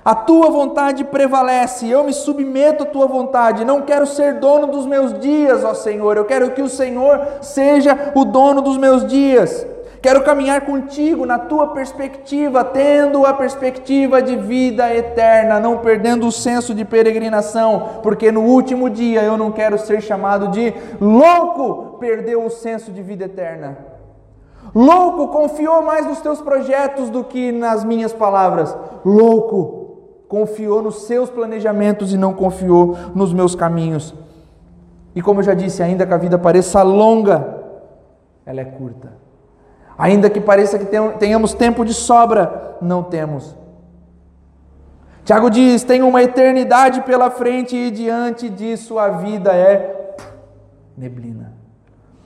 [0.05, 3.65] A tua vontade prevalece, eu me submeto à tua vontade.
[3.65, 6.17] Não quero ser dono dos meus dias, ó Senhor.
[6.17, 9.67] Eu quero que o Senhor seja o dono dos meus dias.
[10.01, 16.33] Quero caminhar contigo na tua perspectiva, tendo a perspectiva de vida eterna, não perdendo o
[16.33, 22.45] senso de peregrinação, porque no último dia eu não quero ser chamado de louco, perdeu
[22.45, 23.77] o senso de vida eterna.
[24.73, 28.77] Louco, confiou mais nos teus projetos do que nas minhas palavras.
[29.05, 29.97] Louco,
[30.29, 34.15] confiou nos seus planejamentos e não confiou nos meus caminhos.
[35.15, 37.59] E como eu já disse, ainda que a vida pareça longa,
[38.47, 39.18] ela é curta.
[39.99, 40.87] Ainda que pareça que
[41.19, 43.57] tenhamos tempo de sobra, não temos.
[45.25, 50.15] Tiago diz: tem uma eternidade pela frente e diante disso a vida é
[50.97, 51.53] neblina.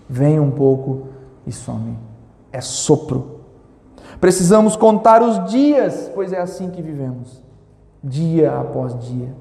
[0.08, 1.08] Vem um pouco
[1.46, 1.98] e some.
[2.52, 3.40] É sopro.
[4.20, 7.42] Precisamos contar os dias, pois é assim que vivemos,
[8.04, 9.34] dia após dia.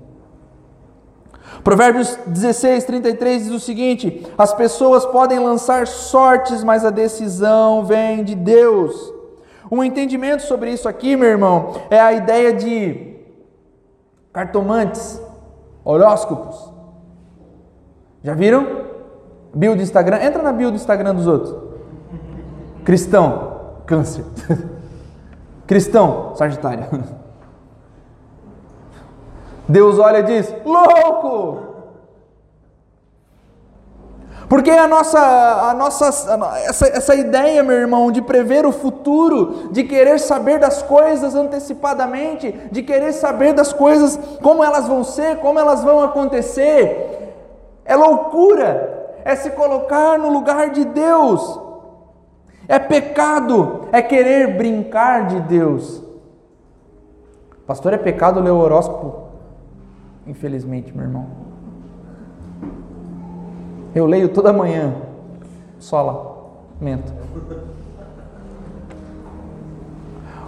[1.64, 8.24] Provérbios 16, 33 diz o seguinte: As pessoas podem lançar sortes, mas a decisão vem
[8.24, 9.14] de Deus.
[9.72, 13.16] Um entendimento sobre isso aqui, meu irmão, é a ideia de
[14.34, 15.22] cartomantes,
[15.84, 16.72] horóscopos.
[18.24, 18.86] Já viram?
[19.54, 20.18] Bio do Instagram.
[20.24, 21.56] Entra na bio do Instagram dos outros.
[22.84, 24.24] Cristão, câncer.
[25.68, 26.86] Cristão, Sagitário.
[29.72, 31.72] Deus olha e diz: louco!
[34.52, 36.08] Porque a nossa, a nossa
[36.66, 42.52] essa, essa ideia, meu irmão, de prever o futuro, de querer saber das coisas antecipadamente,
[42.70, 47.34] de querer saber das coisas, como elas vão ser, como elas vão acontecer,
[47.86, 49.00] é loucura.
[49.24, 51.60] é se colocar no lugar de Deus.
[52.68, 56.04] É pecado, é querer brincar de Deus.
[57.66, 59.31] Pastor, é pecado ler o horóscopo?
[60.32, 61.28] Infelizmente, meu irmão.
[63.94, 64.96] Eu leio toda manhã,
[65.78, 66.26] só lá,
[66.80, 67.12] mento.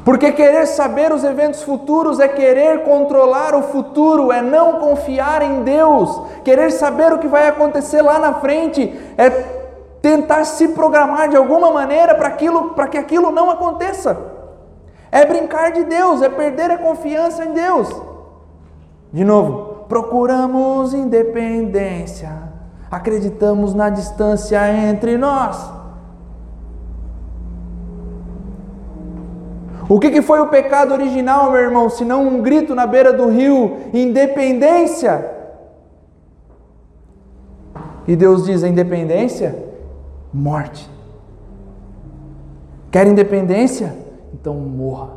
[0.06, 5.64] Porque querer saber os eventos futuros é querer controlar o futuro, é não confiar em
[5.64, 6.18] Deus.
[6.46, 9.30] Querer saber o que vai acontecer lá na frente é
[10.02, 14.18] tentar se programar de alguma maneira para aquilo, para que aquilo não aconteça.
[15.12, 17.90] É brincar de Deus, é perder a confiança em Deus.
[19.12, 22.32] De novo, procuramos independência,
[22.90, 25.72] acreditamos na distância entre nós.
[29.90, 33.12] O que, que foi o pecado original, meu irmão, se não um grito na beira
[33.12, 35.30] do rio, independência?
[38.08, 39.56] E Deus diz: independência,
[40.34, 40.90] morte.
[42.92, 43.96] Quer independência?
[44.34, 45.10] Então morra.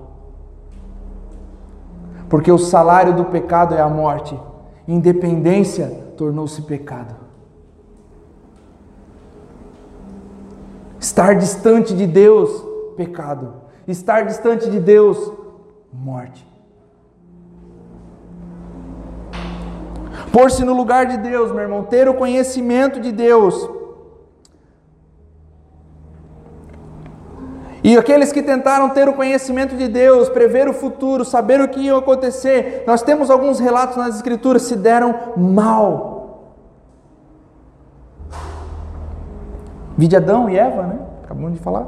[2.29, 4.39] Porque o salário do pecado é a morte.
[4.87, 7.14] Independência tornou-se pecado.
[10.99, 12.64] Estar distante de Deus,
[12.97, 13.55] pecado.
[13.87, 15.32] Estar distante de Deus,
[15.93, 16.47] morte.
[20.32, 23.68] Pôr-se no lugar de Deus, meu irmão, ter o conhecimento de Deus.
[27.87, 31.78] E aqueles que tentaram ter o conhecimento de Deus, prever o futuro, saber o que
[31.78, 36.57] ia acontecer, nós temos alguns relatos nas Escrituras, se deram mal.
[39.97, 40.99] Vide Adão e Eva, né?
[41.22, 41.87] Acabamos de falar.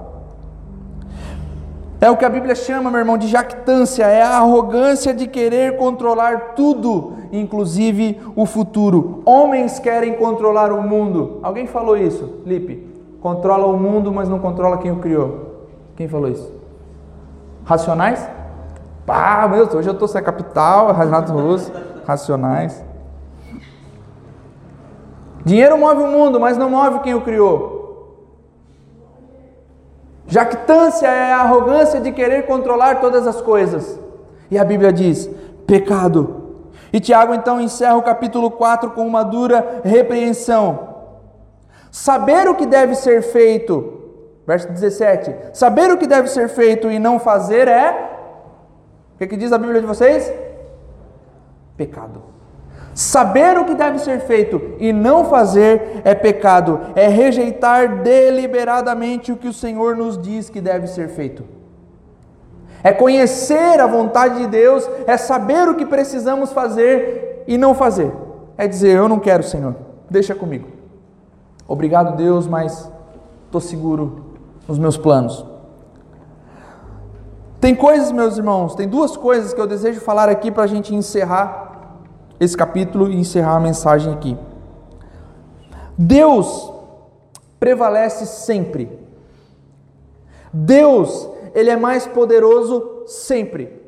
[2.00, 5.76] É o que a Bíblia chama, meu irmão, de jactância, é a arrogância de querer
[5.78, 9.20] controlar tudo, inclusive o futuro.
[9.26, 11.40] Homens querem controlar o mundo.
[11.42, 12.86] Alguém falou isso, Lipe?
[13.20, 15.47] Controla o mundo, mas não controla quem o criou.
[15.98, 16.48] Quem falou isso?
[17.64, 18.24] Racionais?
[19.04, 21.72] Pá, meu Deus, hoje eu estou sem a capital, Renato Russo,
[22.06, 22.84] racionais.
[25.44, 28.14] Dinheiro move o mundo, mas não move quem o criou.
[30.28, 33.98] Jactância é a arrogância de querer controlar todas as coisas.
[34.52, 35.28] E a Bíblia diz:
[35.66, 36.62] pecado.
[36.92, 40.90] E Tiago então encerra o capítulo 4 com uma dura repreensão.
[41.90, 43.97] Saber o que deve ser feito,
[44.48, 48.08] verso 17: saber o que deve ser feito e não fazer é.
[49.14, 50.32] O que, que diz a Bíblia de vocês?
[51.76, 52.22] Pecado.
[52.94, 59.36] Saber o que deve ser feito e não fazer é pecado, é rejeitar deliberadamente o
[59.36, 61.44] que o Senhor nos diz que deve ser feito.
[62.82, 68.12] É conhecer a vontade de Deus, é saber o que precisamos fazer e não fazer.
[68.56, 69.76] É dizer, eu não quero, Senhor,
[70.08, 70.68] deixa comigo.
[71.66, 72.90] Obrigado, Deus, mas
[73.46, 74.27] estou seguro
[74.68, 75.44] nos meus planos.
[77.60, 80.94] Tem coisas, meus irmãos, tem duas coisas que eu desejo falar aqui para a gente
[80.94, 81.96] encerrar
[82.38, 84.36] esse capítulo e encerrar a mensagem aqui.
[85.96, 86.72] Deus
[87.58, 88.96] prevalece sempre.
[90.52, 93.82] Deus, ele é mais poderoso sempre.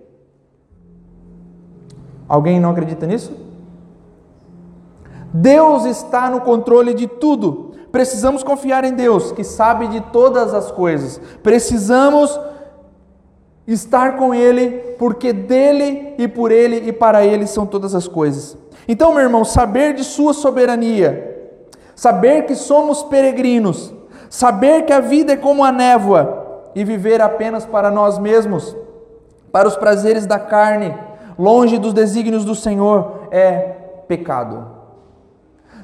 [2.29, 3.33] Alguém não acredita nisso?
[5.33, 7.70] Deus está no controle de tudo.
[7.93, 11.21] Precisamos confiar em Deus, que sabe de todas as coisas.
[11.43, 12.39] Precisamos
[13.67, 18.57] estar com Ele, porque dele e por Ele e para Ele são todas as coisas.
[18.87, 21.55] Então, meu irmão, saber de Sua soberania,
[21.95, 23.93] saber que somos peregrinos,
[24.29, 28.77] saber que a vida é como a névoa e viver apenas para nós mesmos,
[29.51, 30.97] para os prazeres da carne,
[31.39, 33.59] longe dos desígnios do Senhor, é
[34.07, 34.80] pecado.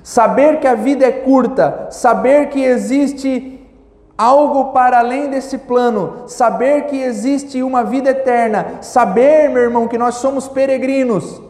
[0.07, 3.61] Saber que a vida é curta, saber que existe
[4.17, 9.99] algo para além desse plano, saber que existe uma vida eterna, saber, meu irmão, que
[9.99, 11.43] nós somos peregrinos.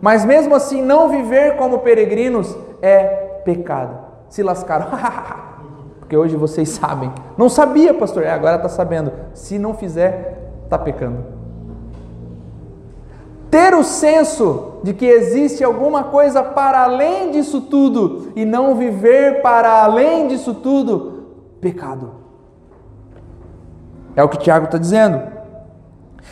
[0.00, 3.02] Mas mesmo assim, não viver como peregrinos é
[3.44, 3.98] pecado.
[4.28, 4.86] Se lascaram.
[5.98, 7.12] Porque hoje vocês sabem.
[7.36, 8.22] Não sabia, pastor.
[8.22, 9.12] É, agora está sabendo.
[9.34, 11.35] Se não fizer, está pecando.
[13.50, 19.40] Ter o senso de que existe alguma coisa para além disso tudo e não viver
[19.42, 21.26] para além disso tudo
[21.60, 22.12] pecado.
[24.14, 25.20] É o que Tiago está dizendo.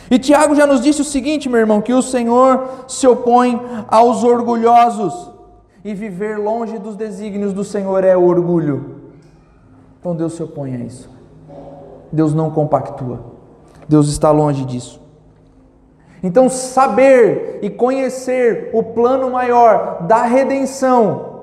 [0.09, 4.23] E Tiago já nos disse o seguinte, meu irmão: que o Senhor se opõe aos
[4.23, 5.31] orgulhosos,
[5.85, 9.01] e viver longe dos desígnios do Senhor é orgulho.
[9.99, 11.07] Então Deus se opõe a isso.
[12.11, 13.19] Deus não compactua.
[13.87, 14.99] Deus está longe disso.
[16.25, 21.35] Então, saber e conhecer o plano maior da redenção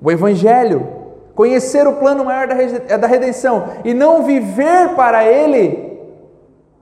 [0.00, 0.86] o Evangelho,
[1.34, 5.98] conhecer o plano maior da redenção e não viver para ele,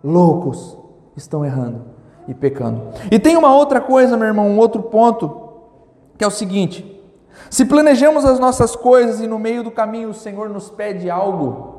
[0.04, 0.76] loucos,
[1.16, 1.82] estão errando
[2.28, 2.82] e pecando.
[3.10, 5.48] E tem uma outra coisa, meu irmão, um outro ponto,
[6.18, 7.02] que é o seguinte:
[7.48, 11.75] se planejamos as nossas coisas e no meio do caminho o Senhor nos pede algo,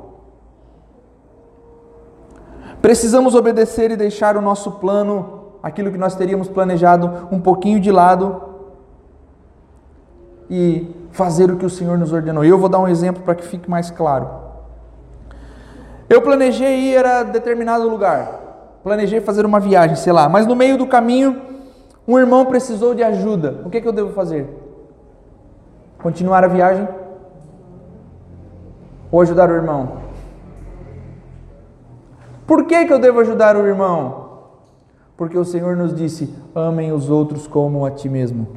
[2.80, 7.90] precisamos obedecer e deixar o nosso plano, aquilo que nós teríamos planejado, um pouquinho de
[7.90, 8.42] lado
[10.50, 12.44] e fazer o que o Senhor nos ordenou.
[12.44, 14.28] Eu vou dar um exemplo para que fique mais claro.
[16.08, 20.78] Eu planejei ir a determinado lugar, planejei fazer uma viagem, sei lá, mas no meio
[20.78, 21.42] do caminho
[22.06, 23.60] um irmão precisou de ajuda.
[23.66, 24.48] O que, que eu devo fazer?
[26.02, 26.88] Continuar a viagem?
[29.12, 30.07] Ou ajudar o irmão?
[32.48, 34.28] Por que, que eu devo ajudar o irmão?
[35.18, 38.48] Porque o Senhor nos disse: amem os outros como a ti mesmo.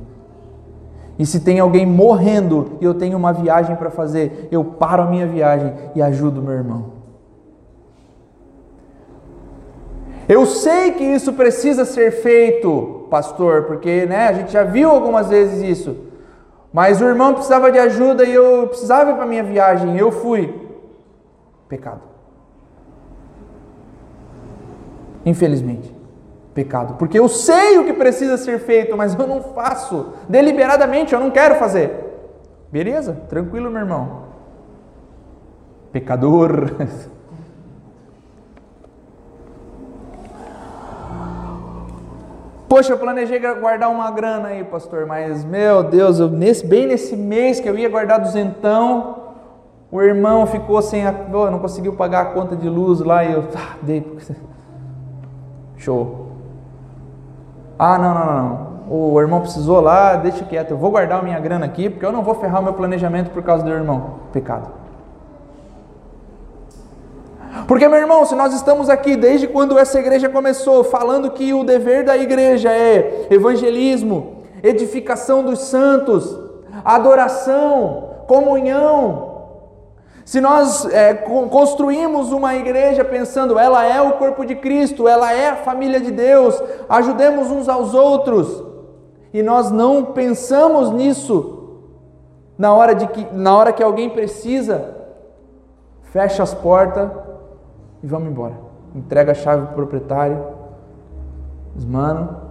[1.19, 5.07] E se tem alguém morrendo e eu tenho uma viagem para fazer, eu paro a
[5.07, 7.01] minha viagem e ajudo meu irmão.
[10.29, 15.27] Eu sei que isso precisa ser feito, pastor, porque né, a gente já viu algumas
[15.27, 15.97] vezes isso.
[16.71, 20.55] Mas o irmão precisava de ajuda e eu precisava para minha viagem, eu fui.
[21.67, 22.10] Pecado.
[25.25, 25.93] Infelizmente,
[26.53, 26.95] pecado.
[26.95, 30.13] Porque eu sei o que precisa ser feito, mas eu não faço.
[30.27, 31.91] Deliberadamente, eu não quero fazer.
[32.71, 33.13] Beleza?
[33.29, 34.23] Tranquilo, meu irmão.
[35.91, 36.71] Pecador.
[42.71, 47.17] Poxa, eu planejei guardar uma grana aí, pastor, mas meu Deus, eu, nesse, bem nesse
[47.17, 49.33] mês que eu ia guardar duzentão,
[49.91, 51.13] o irmão ficou sem a.
[51.33, 54.09] Oh, não conseguiu pagar a conta de luz lá e eu ah, dei.
[55.81, 56.27] Show.
[57.77, 58.71] Ah, não, não, não, não.
[58.87, 62.21] O irmão precisou lá, deixa quieto, eu vou guardar minha grana aqui, porque eu não
[62.23, 64.15] vou ferrar o meu planejamento por causa do irmão.
[64.31, 64.69] Pecado.
[67.67, 71.63] Porque, meu irmão, se nós estamos aqui desde quando essa igreja começou, falando que o
[71.63, 76.37] dever da igreja é evangelismo, edificação dos santos,
[76.85, 79.30] adoração, comunhão.
[80.31, 85.49] Se nós é, construímos uma igreja pensando, ela é o corpo de Cristo, ela é
[85.49, 86.57] a família de Deus,
[86.87, 88.63] ajudemos uns aos outros,
[89.33, 91.81] e nós não pensamos nisso
[92.57, 94.95] na hora, de que, na hora que alguém precisa,
[96.13, 97.11] fecha as portas
[98.01, 98.53] e vamos embora.
[98.95, 100.41] Entrega a chave para o proprietário.
[101.85, 102.50] Mano.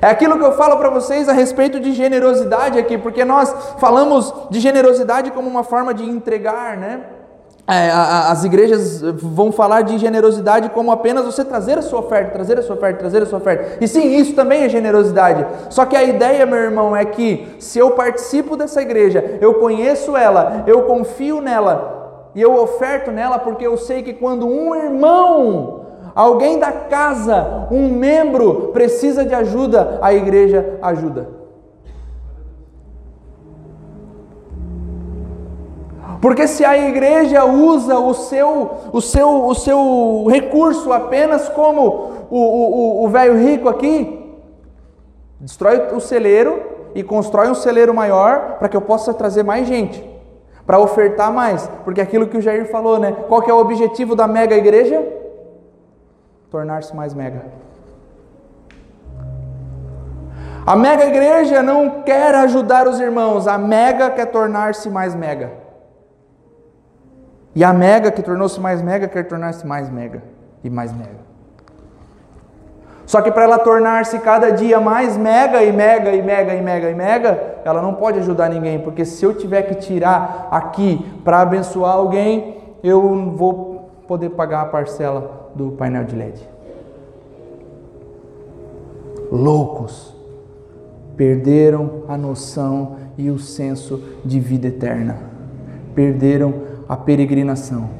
[0.00, 4.32] É aquilo que eu falo para vocês a respeito de generosidade aqui, porque nós falamos
[4.50, 7.00] de generosidade como uma forma de entregar, né?
[7.70, 12.58] É, as igrejas vão falar de generosidade como apenas você trazer a sua oferta, trazer
[12.58, 13.84] a sua oferta, trazer a sua oferta.
[13.84, 15.46] E sim, isso também é generosidade.
[15.68, 20.16] Só que a ideia, meu irmão, é que se eu participo dessa igreja, eu conheço
[20.16, 25.87] ela, eu confio nela, e eu oferto nela porque eu sei que quando um irmão,
[26.18, 31.28] alguém da casa, um membro precisa de ajuda, a igreja ajuda.
[36.20, 43.08] Porque se a igreja usa o seu, o seu, o seu recurso apenas como o
[43.08, 44.36] velho rico aqui,
[45.38, 46.60] destrói o celeiro
[46.96, 50.04] e constrói um celeiro maior para que eu possa trazer mais gente
[50.66, 53.16] para ofertar mais, porque aquilo que o Jair falou, né?
[53.26, 55.17] Qual que é o objetivo da mega igreja?
[56.50, 57.42] Tornar-se mais mega.
[60.68, 65.50] A mega igreja não quer ajudar os irmãos, a mega quer tornar-se mais mega.
[67.54, 70.22] E a mega que tornou-se mais mega quer tornar-se mais mega
[70.62, 71.26] e mais mega.
[73.06, 76.90] Só que para ela tornar-se cada dia mais mega e mega e mega e mega
[76.90, 81.40] e mega, ela não pode ajudar ninguém, porque se eu tiver que tirar aqui para
[81.40, 86.48] abençoar alguém, eu vou poder pagar a parcela do painel de LED.
[89.30, 90.14] Loucos
[91.16, 95.18] perderam a noção e o senso de vida eterna.
[95.94, 96.54] Perderam
[96.88, 97.90] a peregrinação.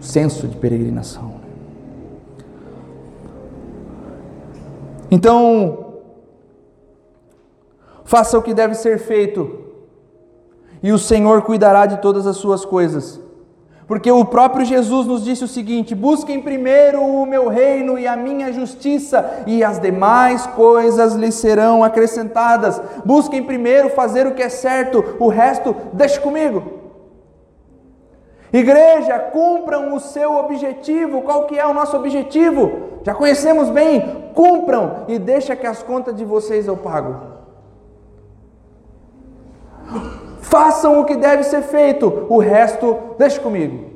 [0.00, 1.38] O senso de peregrinação.
[5.10, 5.96] Então,
[8.04, 9.58] faça o que deve ser feito,
[10.82, 13.20] e o Senhor cuidará de todas as suas coisas.
[13.90, 18.14] Porque o próprio Jesus nos disse o seguinte: busquem primeiro o meu reino e a
[18.14, 22.80] minha justiça, e as demais coisas lhes serão acrescentadas.
[23.04, 26.62] Busquem primeiro fazer o que é certo, o resto deixe comigo.
[28.52, 31.22] Igreja, cumpram o seu objetivo.
[31.22, 33.00] Qual que é o nosso objetivo?
[33.02, 34.30] Já conhecemos bem.
[34.34, 37.29] Cumpram e deixa que as contas de vocês eu pago.
[40.50, 43.90] Façam o que deve ser feito, o resto deixe comigo.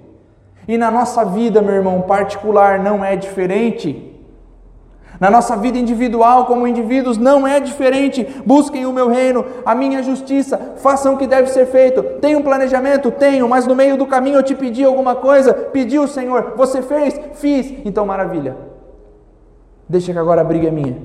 [0.68, 4.12] E na nossa vida, meu irmão, particular não é diferente.
[5.18, 8.24] Na nossa vida individual, como indivíduos, não é diferente.
[8.46, 12.04] Busquem o meu reino, a minha justiça, façam o que deve ser feito.
[12.20, 13.10] Tem um planejamento?
[13.10, 16.80] Tenho, mas no meio do caminho eu te pedi alguma coisa, pediu o Senhor, você
[16.82, 17.20] fez?
[17.32, 17.74] Fiz.
[17.84, 18.56] Então, maravilha.
[19.88, 20.98] Deixa que agora a briga é minha.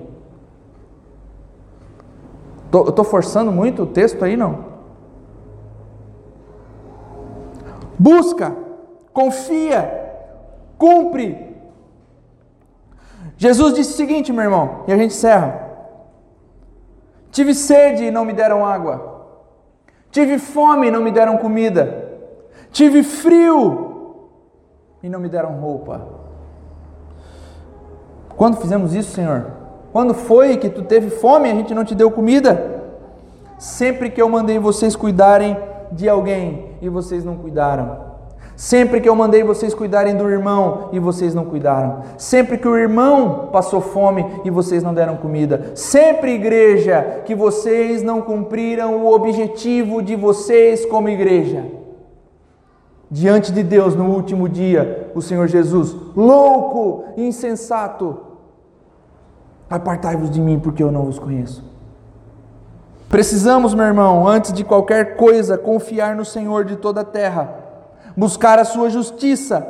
[2.70, 4.69] Tô, eu estou forçando muito o texto aí, não?
[8.00, 8.56] Busca,
[9.14, 10.12] confia,
[10.78, 11.50] cumpre
[13.40, 15.70] Jesus disse o seguinte, meu irmão, e a gente encerra.
[17.32, 19.28] Tive sede e não me deram água.
[20.12, 22.20] Tive fome e não me deram comida.
[22.70, 24.28] Tive frio
[25.02, 26.02] e não me deram roupa.
[28.36, 29.52] Quando fizemos isso, Senhor?
[29.94, 32.84] Quando foi que tu teve fome e a gente não te deu comida?
[33.58, 35.58] Sempre que eu mandei vocês cuidarem
[35.94, 38.10] de alguém e vocês não cuidaram.
[38.56, 42.02] Sempre que eu mandei vocês cuidarem do irmão e vocês não cuidaram.
[42.18, 45.72] Sempre que o irmão passou fome e vocês não deram comida.
[45.76, 51.64] Sempre, igreja, que vocês não cumpriram o objetivo de vocês como igreja.
[53.10, 58.20] Diante de Deus no último dia, o Senhor Jesus, louco, insensato,
[59.70, 61.64] apartai-vos de mim porque eu não vos conheço.
[63.10, 67.68] Precisamos, meu irmão, antes de qualquer coisa, confiar no Senhor de toda a terra
[68.20, 69.66] buscar a sua justiça,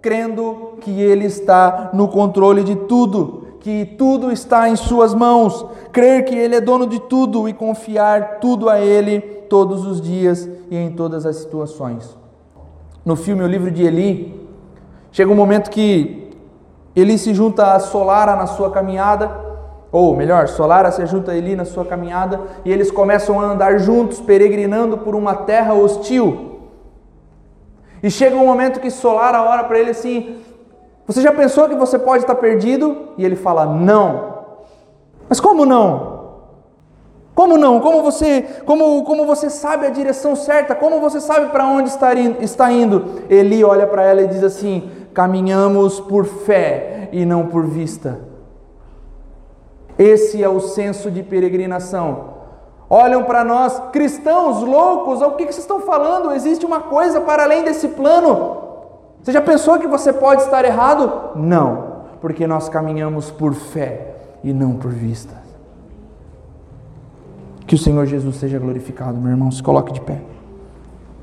[0.00, 6.24] crendo que Ele está no controle de tudo, que tudo está em Suas mãos, crer
[6.24, 10.76] que Ele é dono de tudo e confiar tudo a Ele todos os dias e
[10.76, 12.16] em todas as situações.
[13.04, 14.48] No filme O Livro de Eli,
[15.10, 16.30] chega um momento que
[16.94, 19.49] Eli se junta a Solara na sua caminhada,
[19.92, 23.78] ou melhor, Solara se junta a Eli na sua caminhada, e eles começam a andar
[23.78, 26.60] juntos, peregrinando por uma terra hostil.
[28.02, 30.36] E chega um momento que Solara ora para ele assim:
[31.06, 33.08] Você já pensou que você pode estar perdido?
[33.18, 34.30] E ele fala: Não.
[35.28, 36.20] Mas como não?
[37.34, 37.80] Como não?
[37.80, 40.74] Como você, como, como você sabe a direção certa?
[40.74, 43.22] Como você sabe para onde está indo, está indo?
[43.28, 48.29] Eli olha para ela e diz assim: Caminhamos por fé e não por vista.
[50.00, 52.40] Esse é o senso de peregrinação
[52.90, 56.32] olham para nós, cristãos loucos, o que vocês estão falando?
[56.32, 58.56] Existe uma coisa para além desse plano.
[59.22, 61.36] Você já pensou que você pode estar errado?
[61.36, 65.40] Não, porque nós caminhamos por fé e não por vista.
[67.64, 69.52] Que o Senhor Jesus seja glorificado, meu irmão.
[69.52, 70.20] Se coloque de pé.